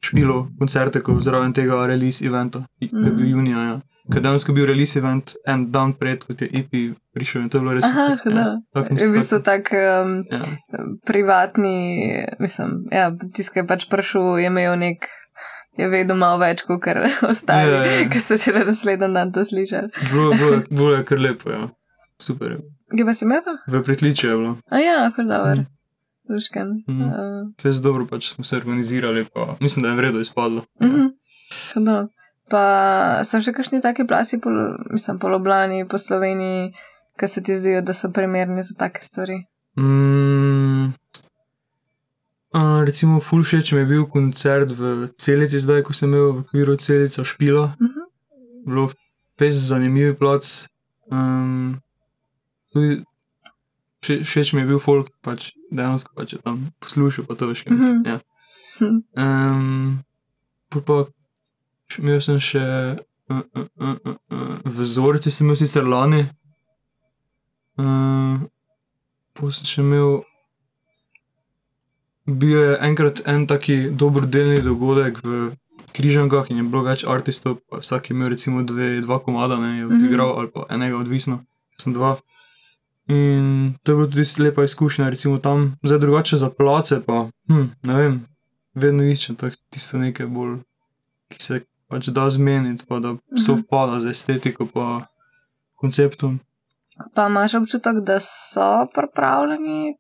[0.06, 3.66] špilov, koncerte, kot zraven tega release eventa, ki je bil junija.
[3.68, 3.78] Ja.
[4.10, 6.72] Ker dejansko bil release event en dan pred, kot je EP
[7.14, 7.86] prišel in to je bilo res.
[7.86, 8.86] Aha, ja, da.
[8.98, 10.42] Je bil to tak um, ja.
[11.06, 11.76] privatni,
[12.42, 15.10] mislim, ja, tiskaj pač prišel, je imel nek.
[15.80, 17.00] Je vedno malo več, kot kar
[17.30, 18.06] ostali, ja, ja.
[18.12, 19.92] ki so šele naslednji dan to slišali.
[20.70, 21.68] Bilo je kar lepo, ja.
[22.22, 22.58] super.
[22.90, 23.56] Kje pa si imel to?
[23.70, 24.56] V pritličju je bilo.
[24.74, 25.64] A ja, predober.
[25.64, 25.68] Mm.
[26.30, 26.74] Duškan.
[26.88, 27.02] Mm.
[27.02, 27.52] Uh.
[27.62, 30.66] Fez dobro pač smo se organizirali, pa mislim, da je vredno izpadlo.
[30.82, 31.90] Mm -hmm.
[31.90, 32.08] ja.
[32.50, 32.64] Pa
[33.24, 34.58] so še kakšni taki plasi, pol,
[34.92, 36.74] mislim, poloblani po Sloveniji,
[37.20, 39.44] ki se ti zdijo, da so primerni za take stvari?
[39.78, 40.94] Mm.
[42.50, 46.40] Uh, recimo, ful všeč mi je bil koncert v celici, zdaj ko sem imel v
[46.42, 47.78] okviru celice špila.
[47.78, 47.94] Uh mhm.
[47.94, 48.08] -huh.
[48.66, 48.90] Bilo
[49.40, 50.68] je zanimiv plac.
[51.12, 51.82] Um,
[52.74, 53.04] tudi
[54.02, 58.04] všeč mi je bil folk, pač dejansko pač tam poslušal, pa to veš, kaj mislim.
[58.06, 58.20] Ja.
[59.16, 60.04] Um,
[60.70, 61.06] pa
[62.00, 62.64] imel sem še
[63.30, 66.26] uh, uh, uh, uh, uh, vzorci, sem imel sicer lani.
[67.78, 68.48] Uh,
[69.34, 70.24] pa sem še imel.
[72.30, 75.52] Bil je enkrat en taki dobrodelni dogodek v
[75.96, 79.88] Križankah in je bilo več artistov, vsak je imel recimo dve, dva komada, ne, je
[79.88, 81.42] odigral ali pa enega, odvisno,
[81.82, 82.18] sem dva.
[83.10, 87.66] In to je bilo tudi lepa izkušnja, recimo tam, zdaj drugače za place, pa hm,
[87.90, 88.20] ne vem,
[88.78, 89.40] vedno iščem
[89.74, 90.60] tisto nekaj bolj,
[91.34, 93.42] ki se pač da zmeniti, pa da mhm.
[93.42, 95.08] so vpada z estetiko, pa
[95.82, 96.38] konceptom.
[97.16, 99.96] Pa imaš občutek, da so pripravljeni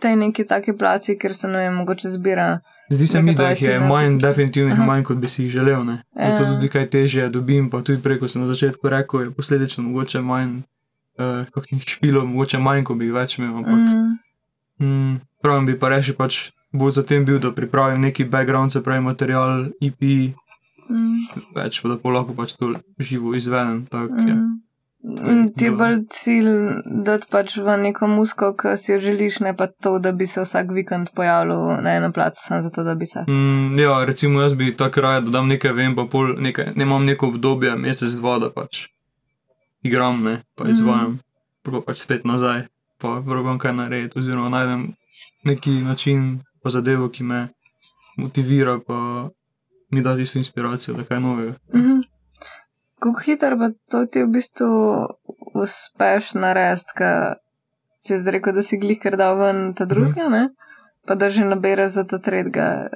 [0.00, 2.58] te neki taki placi, ker se ne vem, mogoče zbira.
[2.90, 5.84] Zdi se mi, da jih je manj, definitivno jih manj, kot bi si jih želel.
[5.88, 5.98] Ja.
[6.30, 10.20] Zato tudi kaj teže dobim, pa tudi preko sem na začetku rekel, je posledično mogoče
[10.20, 10.60] manj
[11.18, 13.56] uh, kakšnih špilov, mogoče manj, ko bi jih več imel.
[13.60, 14.86] Ampak, mm.
[14.86, 18.82] mm, pravim, bi pa reči, pač bolj za tem bil, da pripravim neki background, se
[18.84, 20.32] pravi material, IP,
[20.88, 21.44] mm.
[21.56, 23.84] več pa da pa lahko pač to živo izvedem.
[23.90, 24.28] Tak, mm.
[24.28, 24.38] ja.
[25.04, 26.48] Mm, ti je bolj cilj,
[27.04, 30.26] da ti pač v neko musko, ki si jo želiš, ne pa to, da bi
[30.26, 33.22] se vsak vikend pojavil na eno plac, samo zato, da bi se.
[33.28, 36.82] Mm, ja, recimo jaz bi tako raje, da dam nekaj, vem pa pol, nekaj, ne
[36.82, 38.88] imam neko obdobje, mesec, dva, da pač
[39.82, 40.70] igram, ne, pa mhm.
[40.70, 41.22] izvajam, mm.
[41.62, 42.66] pa pač spet nazaj,
[42.98, 44.88] pa probam kaj narediti, oziroma najdem
[45.46, 47.46] neki način, pa zadevo, ki me
[48.16, 49.28] motivira, pa
[49.90, 51.54] mi da tisto inspiracijo, da kaj novega.
[51.74, 52.07] Mm -hmm.
[52.98, 54.70] Kako hitro pa to ti v bistvu
[55.54, 57.38] uspeš narediti, ker
[58.02, 60.48] si zdaj rekel, da si glih kar dal ven ta drugega, mm -hmm.
[60.48, 60.48] ne?
[61.06, 62.88] Pa da že nabereš za ta tretjega.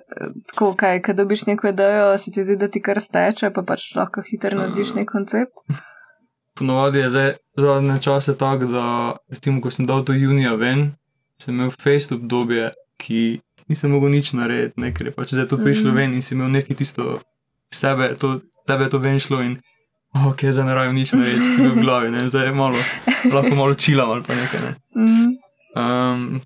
[0.50, 3.94] Tako, kaj, kad dobiš neko idejo, se ti zdi, da ti kar steče, pa pač
[3.96, 5.54] lahko hitro narediš nek koncept.
[6.58, 10.92] ponovadi je zdaj zadnje čase tako, da recimo, ko sem dal to junija ven,
[11.36, 15.56] sem imel Facebook obdobje, ki nisem mogel nič narediti, ne, ker je pač zdaj to
[15.56, 15.96] prišlo mm -hmm.
[15.96, 17.20] ven in si imel nekaj tisto
[17.72, 19.56] sebe, to, tebe to ven šlo in
[20.12, 22.80] ok, zdaj ne rabim nič narediti, imel v glavi, ne, zdaj je malo,
[23.32, 24.60] lahko malo čilam ali pa nekaj.
[24.66, 24.72] Ne.
[25.72, 26.40] Um,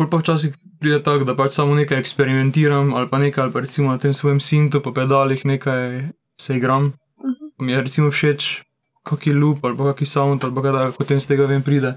[0.00, 3.60] Pol pa včasih pride tako, da pač samo nekaj eksperimentiram ali pa nekaj, ali pa
[3.60, 6.08] recimo na tem svojem sintu, pa pedalih nekaj
[6.40, 6.92] se igram.
[7.18, 7.50] -hmm.
[7.58, 8.62] Mi je recimo všeč
[9.04, 11.94] kakšen loop ali kakšen sound ali kaj, da potem z tega vem pride.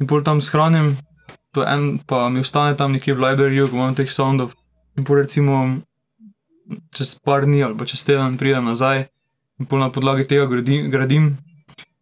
[0.00, 0.96] In pol tam shranim,
[1.52, 4.54] to en pa mi ostane tam nekje v libraryju, ko imam teh soundov.
[4.96, 5.80] In pol recimo
[6.94, 9.13] čez par dni ali pa čez teden pridem nazaj
[9.60, 10.90] in pol na podlagi tega gradim.
[10.90, 11.36] gradim.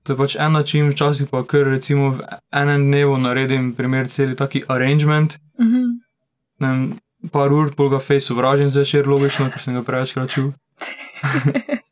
[0.03, 4.37] To je pač en način, včasih pa kar recimo v enem dnevu naredim primer celi
[4.37, 5.39] taki arrangement.
[5.59, 5.87] Mm -hmm.
[6.59, 6.97] Ne,
[7.33, 10.53] par ur, pol ga face uvražim zvečer, logično, ker sem ga prevečkrat čutil.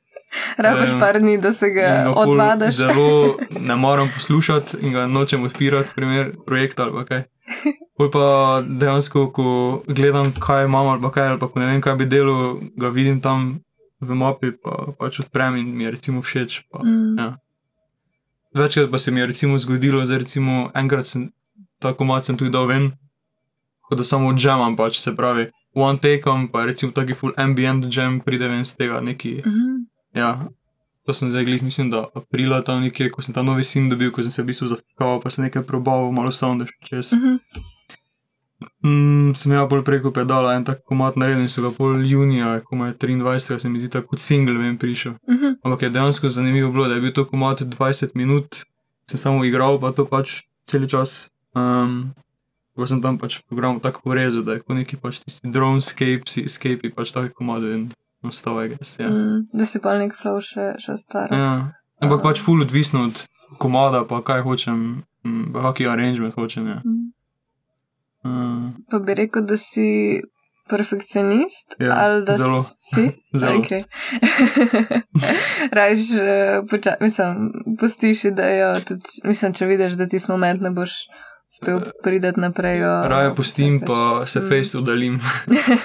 [0.57, 2.75] Rabiš par dni, da se ga odvadiš.
[2.75, 3.37] Zelo
[3.69, 7.23] ne moram poslušati in ga nočem odpirati, primer projekta ali kaj.
[7.97, 11.95] Poj pa dejansko, ko gledam, kaj imam ali kaj, ali pa ko ne vem, kaj
[11.95, 13.61] bi delal, ga vidim tam
[14.01, 16.65] v mapi, pa pač odprem in mi je recimo všeč.
[16.73, 17.19] Pa, mm.
[17.19, 17.37] ja.
[18.55, 21.31] Večkrat pa se mi je recimo zgodilo, da recimo enkrat sem
[21.79, 22.91] tako malce tudi dal ven,
[23.89, 27.87] kot da samo jamam, pač se pravi, one take on, pa recimo taki full ambient
[27.91, 29.43] jam pride ven z tega neki.
[29.47, 29.85] Mm -hmm.
[30.15, 30.49] Ja,
[31.07, 34.11] to sem zdaj glih, mislim, da aprila tam nekje, ko sem ta novi sin dobil,
[34.11, 37.13] ko sem se v bistvu zafrkal, pa sem nekaj probal, malo sound čez.
[37.13, 37.39] Uh -huh.
[38.85, 42.61] Mm, sem ja bolj preko pedala en tak komat naredil in so ga pol junija,
[42.65, 45.13] ko je 23, se mi zdi tako kot single vem prišel.
[45.27, 45.57] Uh -huh.
[45.63, 48.57] Ampak je dejansko zanimivo bilo, da je bil to komat 20 minut,
[49.05, 51.31] sem samo igral, pa to pač cel čas.
[51.55, 52.13] Um,
[52.77, 56.91] Ko sem tam pač program tako porezal, da je kot neki pač tisti dronescape, escape,
[56.95, 57.67] pač tako komado
[58.23, 58.79] nastavek.
[58.99, 59.11] Ja.
[59.11, 61.35] Mm, da si pa nek flow še, še star.
[61.35, 61.73] Ja.
[62.01, 63.25] Ampak pač ful odvisno od
[63.61, 66.69] komada, pa kaj hočem mm, hockey arrangement hočem.
[66.69, 66.81] Ja.
[66.85, 67.00] Mhm.
[68.91, 70.21] Pa bi rekel, da si
[70.69, 72.63] perfekcionist Ja, ali da zelo.
[72.63, 73.11] si.
[73.35, 73.59] Zelo.
[73.59, 73.85] Okay.
[75.73, 76.21] Rajš, uh,
[76.71, 80.91] poča, mislim, pustiš idejo, tudi, mislim, če vidiš, da ti smo moment ne boš
[81.51, 82.79] spel prideti naprej.
[82.79, 84.49] Jo, raje pustim, pa se Mm.
[84.49, 85.21] face oddaljim.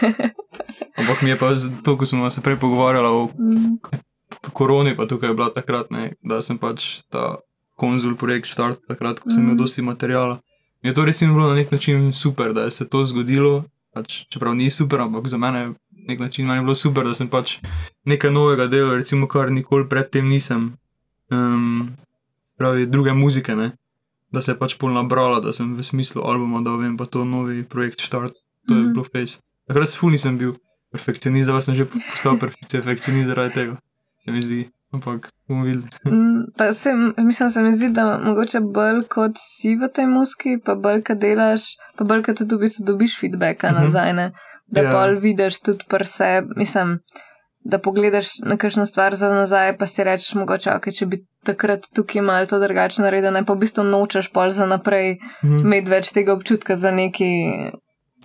[0.97, 1.49] Ampak mi je pa
[1.83, 3.77] to, ko smo se prej pogovarjali o Mm,
[4.51, 7.36] koroni, pa tukaj je bila takrat, ne, da sem pač ta
[7.75, 9.57] konzul projekt štart, takrat, ko sem imel Mhm.
[9.57, 10.39] dosti materijala.
[10.86, 14.53] Je to recimo bilo na nek način super, da je se to zgodilo, pač, čeprav
[14.53, 15.73] ni super, ampak za mene na
[16.07, 17.57] nek način meni je bilo super, da sem pač
[18.05, 20.75] nekaj novega delal, recimo kar nikoli predtem nisem.
[21.31, 21.89] Um,
[22.57, 23.71] pravi druge muzike, ne.
[24.31, 27.25] Da se je pač pol nabrala, da sem v smislu albuma, da vem, pa to
[27.25, 28.33] novi projekt štart,
[28.67, 28.93] to je Mhm.
[28.93, 29.41] bilo fest.
[29.67, 30.53] Takrat se ful nisem bil
[30.91, 32.38] perfekcionist, zdaj sem že postal
[32.71, 33.77] perfekcionist zaradi tega,
[34.19, 34.69] se mi zdi.
[34.95, 35.87] Ampak bomo videli.
[36.07, 36.89] mm, Pa se,
[37.19, 41.19] mislim, se mi zdi, da mogoče bolj kot si v tej muski, pa bolj, kad
[41.19, 41.61] delaš,
[41.95, 43.75] pa bolj, kad tudi v bistvu dobiš feedbacka Mhm.
[43.77, 44.31] nazaj, ne?
[44.67, 44.91] da Ja.
[44.91, 46.99] pol vidiš tudi prse, mislim,
[47.61, 51.85] da pogledaš na kakšno stvar za nazaj, pa si rečeš mogoče, ok, če bi takrat
[51.91, 55.59] tukaj malo to drugače naredil, ne pa v bistvu nočeš pol za naprej Mhm.
[55.59, 57.33] imeti več tega občutka za nekaj,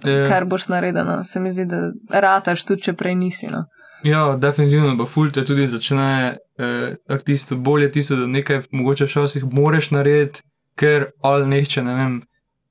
[0.01, 1.05] Je- kar boš naredil.
[1.05, 1.25] No.
[1.25, 3.47] Se mi zdi, da rataš tudi, če prej nisi.
[3.49, 3.65] No.
[4.03, 9.45] Ja, definitivno, pa ful te tudi začne, eh, tisto, bolje tisto, da nekaj mogoče včasih
[9.53, 10.41] moraš narediti,
[10.75, 12.21] ker ali nehče, ne vem,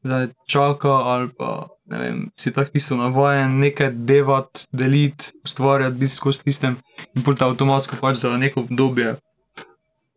[0.03, 6.13] zdaj čaka ali pa, ne vem, si tako tisto navajen, nekaj devat, deliti, ustvarjati, biti
[6.13, 6.79] skozi tistem
[7.15, 9.15] in pol te avtomatsko pač za neko obdobje,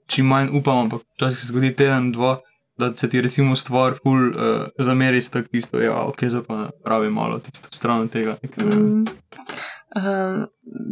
[0.07, 2.39] čim manj upam, ampak včasih se zgodi teden, dva,
[2.79, 6.71] da se ti recimo stvar ful uh, zameri s tako tisto, ja, ok, zdaj pa
[6.85, 8.37] rabi malo tisto stran tega.
[8.43, 8.65] Nekaj.
[8.65, 9.05] Mm.
[9.93, 10.47] Um,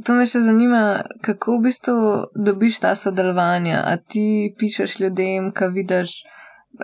[0.04, 0.80] to me še zanima,
[1.20, 1.96] kako v bistvu
[2.36, 3.80] dobiš ta sodelovanja.
[3.82, 6.10] A ti pišeš ljudem, ki vidiš,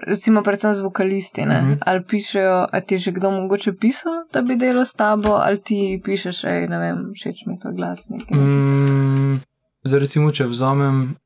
[0.02, 1.58] recimo, predvsem z vokalisti, ne?
[1.58, 1.72] Mhm.
[1.82, 5.60] ali pišejo, a ti je že kdo mogoče pisal, da bi delal s tabo, ali
[5.60, 8.08] ti pišeš, ej, ne vem, všeč mi to glas.
[8.08, 8.32] nekaj.
[8.32, 9.40] Mm,
[9.84, 11.16] zdaj, recimo, če vzamem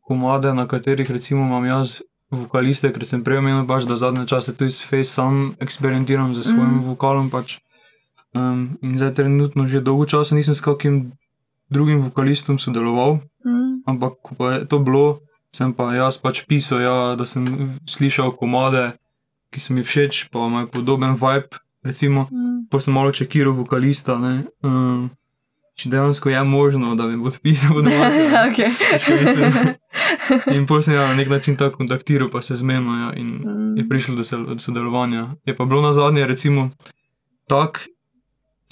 [0.00, 4.52] komade, na katerih recimo imam jaz vokaliste, ker sem prej omenil, pač, da zadnje čase
[4.52, 6.84] tudi s Face sam eksperimentiram z svojim Mhm.
[6.84, 7.30] vokalom.
[7.30, 7.60] Pač.
[8.34, 11.12] Um, in zdaj trenutno že dolgo časa nisem s kakim
[11.70, 13.82] drugim vokalistom sodeloval, Mm.
[13.86, 15.20] ampak ko pa je to bilo,
[15.52, 17.44] sem pa jaz pač pisal, ja, da sem
[17.84, 18.92] slišal komade,
[19.50, 22.66] ki so mi všeč, pa imajo podoben vibe, recimo Mm.
[22.70, 25.10] pa sem malo čekiral vokalista, ne, um,
[25.74, 28.10] če dejansko je možno, da mi bo odpisal doma.
[28.48, 28.70] okay.
[30.50, 33.76] In potem sem ja, na nek način tako kontaktiral, pa se zmenil ja, in Mm.
[33.76, 34.24] je prišlo do
[34.58, 35.36] sodelovanja.
[35.44, 36.70] Je pa bilo na zadnje, recimo,
[37.46, 37.80] tako,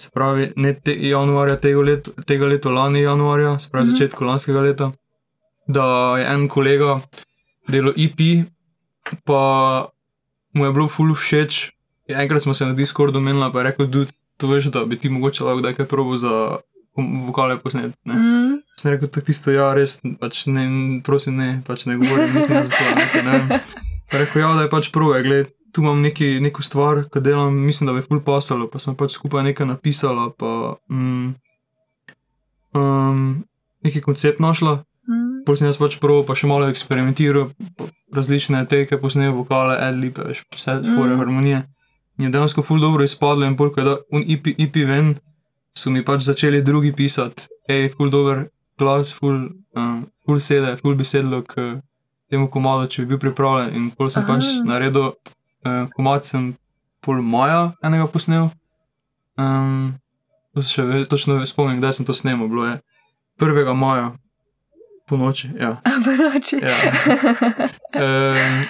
[0.03, 3.95] se pravi, ne te januarja tega leta, tega leta, lani januarja, se pravi, Mhm.
[3.95, 4.91] začetku lanskega leta,
[5.69, 5.87] da
[6.19, 6.99] je en kolega
[7.69, 8.45] delal EP,
[9.25, 9.43] pa
[10.53, 11.71] mu je bilo ful všeč.
[12.09, 14.05] Enkrat smo se na Discordu menili, pa je rekel, da
[14.37, 16.59] to veš, da bi ti mogoče lahko kdaj kaj probo za
[17.27, 17.95] vokale posnet.
[18.05, 18.15] Ne.
[18.15, 18.59] Mm.
[18.77, 20.67] Sem rekel, tako tisto, ja, res, pač ne,
[21.01, 23.49] prosim, ne, pač ne govorim, mislim, to, ne vem.
[24.13, 27.55] Pa rekel, ja, da je pač prove, gled, tu imam neki, neko stvar, ki delam,
[27.67, 31.35] mislim, da bi ful pasalo, pa sem pač skupaj nekaj napisala, pa mm,
[32.75, 33.45] um,
[33.85, 35.43] neki koncept našla, Mm.
[35.45, 37.49] Potem sem jaz pač prvo, pa še malo eksperimentiral,
[38.15, 41.19] različne teke, posneje vokale, adlipe, veš, vse fore Mm.
[41.19, 41.63] harmonije.
[42.19, 45.17] In je dejansko ful dobro izpadlo in polk je da un IP, IP ven,
[45.75, 48.49] so mi pač začeli drugi pisati, hej, ful dober
[48.79, 51.83] glas, ful, um, ful sede, ful bi sedlo k
[52.31, 53.75] temu komadu, če bi bil pripravljen.
[53.75, 54.37] In pol sem Aha.
[54.37, 55.15] pač naredil,
[55.67, 56.53] uh, komad sem
[57.03, 58.51] pol maja enega posnel.
[59.39, 59.95] Um,
[60.55, 62.79] to se še ve, točno spomnim, kdaj sem to snemal, bilo je
[63.41, 63.75] 1.
[63.75, 64.13] maja.
[65.09, 65.77] Po noči, ja.
[66.05, 66.61] Po noči.
[66.63, 66.77] ja.
[67.97, 68.63] Um,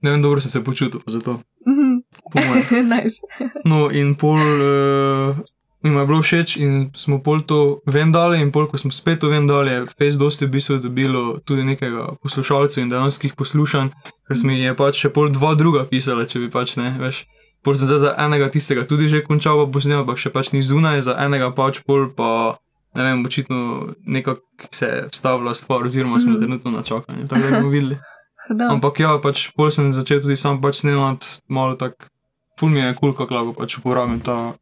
[0.00, 1.40] ne vem, dobro sem se počutil pa zato.
[1.66, 1.96] Mhm.
[2.32, 2.88] Po mojem.
[2.94, 3.20] nice.
[3.64, 5.40] No, in pol uh,
[5.82, 9.20] mi je bilo všeč, in smo pol to ven dali, in pol, ko smo spet
[9.20, 13.88] to ven dali, je Face dosti v bistvu dobilo tudi nekega poslušalcev in dejanskih poslušanj,
[14.28, 17.24] ker smo je pač še pol dva druga pisala, če bi pač ne, veš.
[17.64, 20.60] Pol sem zdaj za enega tistega tudi že končal, pa posnel, ampak še pač ni
[20.64, 22.56] zunaj, za enega pač pol pa.
[22.90, 24.42] Ne vem, očitno nekako
[24.74, 26.40] se je vstavila stvar, oziroma smo Mhm.
[26.42, 27.28] trenutno na čakanju.
[27.28, 27.96] Tako da bomo videli.
[28.74, 32.10] Ampak ja, pač pol sem začel tudi sam pač snemati, malo tako,
[32.58, 34.58] ful mi je kul, cool, kako lahko pač uporabim ta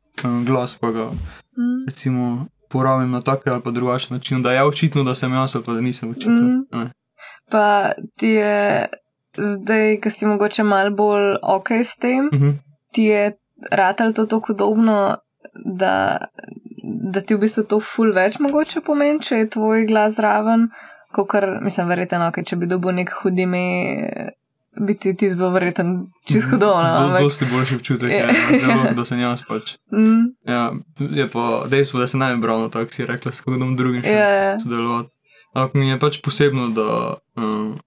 [0.46, 1.08] glas, pa ga
[1.58, 1.86] Mm.
[1.86, 5.64] recimo uporabim na tak ali pa drugačen način, da je očitno, da sem jaz ali
[5.64, 6.42] pa da nisem očitno.
[6.42, 6.90] Mm.
[7.50, 8.86] Pa ti je
[9.36, 12.54] zdaj, ki si mogoče malo bolj ok s tem, Uh -huh.
[12.92, 13.32] ti je
[13.70, 15.16] ratal to tako udobno,
[15.76, 16.18] da,
[17.12, 20.68] da ti v bistvu to ful več mogoče pomeni, če je tvoj glas zraven,
[21.12, 23.62] kot kar, mislim, verjetno, okay, če bi dobil nek hudime
[24.76, 27.16] biti ti zelo verjeten, čisto dolno.
[27.18, 28.28] To je boljši občutek, ja,
[28.60, 29.76] zelo, da se njam spač.
[29.92, 30.52] Mm.
[30.52, 34.12] Ja, je pa dejstvo, da se naj brano, tako si rekla, s kodom drugim še
[34.12, 34.44] yeah.
[34.50, 34.58] Ja.
[34.58, 35.08] sodelovati.
[35.54, 37.78] Ampak mi je pač posebno, da um,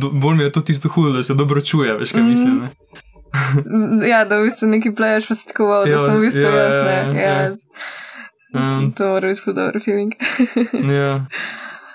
[0.00, 2.26] do, bolj mi je to tisto hudo, da se dobro čuje, veš kaj mm.
[2.26, 2.60] mislim.
[2.60, 2.70] Ne?
[4.12, 6.46] ja, da v bistvu neki pleješ, pa si tako val, da ja, sem v bistvu
[6.46, 6.96] ja, jaz, ne.
[7.20, 7.50] Ja, ja.
[8.54, 8.78] Ja.
[8.78, 10.14] Um, to je res hudo, feeling.
[11.02, 11.26] ja,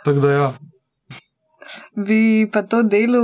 [0.04, 0.54] tako da ja
[1.96, 3.22] bi pa to delo,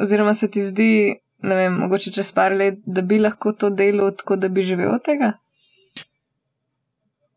[0.00, 4.10] oziroma se ti zdi, ne vem, mogoče čez par let, da bi lahko to delo
[4.10, 5.32] tako, da bi živel od tega?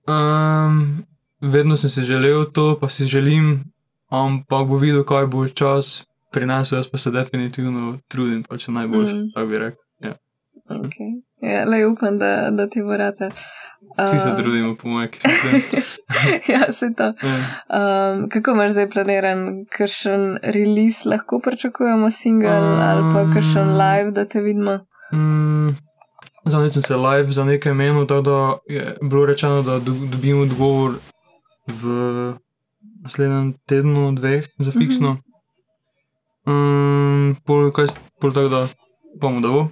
[0.08, 1.06] Um,
[1.42, 3.64] vedno sem si želel to, pa si želim,
[4.10, 9.16] ampak bo videl, kaj bo čas prinesel, jaz pa se definitivno trudim, pa če najboljši,
[9.16, 9.30] mm.
[9.36, 9.87] tako bi rekel.
[10.70, 11.22] Okay.
[11.42, 13.30] Ja, le upam, da, da ti bo rata.
[14.06, 15.28] Vsi se trudimo, po mojem, ki se
[16.54, 17.08] ja, se to.
[17.08, 24.12] Um, kako imaš zdaj planiran, kakšen release lahko pričakujemo, single um, ali pa kakšen live,
[24.12, 24.80] da te vidimo?
[25.14, 25.76] Um,
[26.46, 30.92] nekaj sem se live, za nekaj menil, tako da je bilo rečeno, da dobimo odgovor
[31.68, 32.34] v
[33.04, 35.18] naslednjem tednu, dveh, za fiksno.
[36.48, 38.68] Um, pol, kaj, pol tako da
[39.22, 39.68] bomo da bo.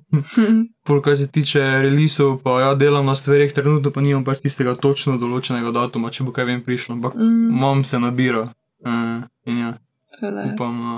[0.85, 4.75] Pol, kar se tiče releasev, pa ja, delam na stvarih, trenutno pa nimam pač tistega
[4.75, 7.51] točno določenega datuma, če bo kaj vem prišlo, ampak mm.
[7.55, 8.47] imam se nabira.
[8.85, 9.71] Uh, in ja,
[10.53, 10.97] upam na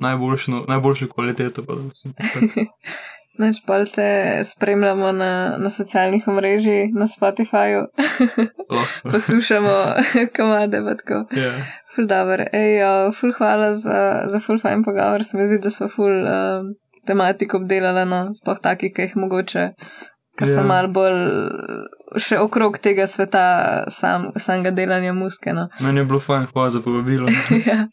[0.00, 1.62] najboljšo, najboljšo kvaliteto.
[1.62, 1.74] Pa
[3.94, 7.86] te spremljamo na, na socialnih omrežjih, na Spotifyju,
[9.12, 9.70] poslušamo
[10.36, 10.80] komade.
[10.80, 11.62] Yeah.
[11.94, 12.44] Ful dobro.
[12.52, 16.12] Ej, uh, ful hvala za, za ful fajn pogovor, se mi zdi, da smo ful.
[16.12, 16.74] Um,
[17.10, 19.66] tematiko obdelala, no, sploh taki, ki jih mogoče,
[20.38, 20.54] ki yeah.
[20.54, 20.68] so ja.
[20.70, 21.18] mal bolj
[22.18, 23.44] še okrog tega sveta,
[23.92, 25.54] sam, samega delanja muske.
[25.54, 25.68] No.
[25.84, 27.30] Meni je bilo fajn, hvala za povabilo.
[27.70, 27.84] ja.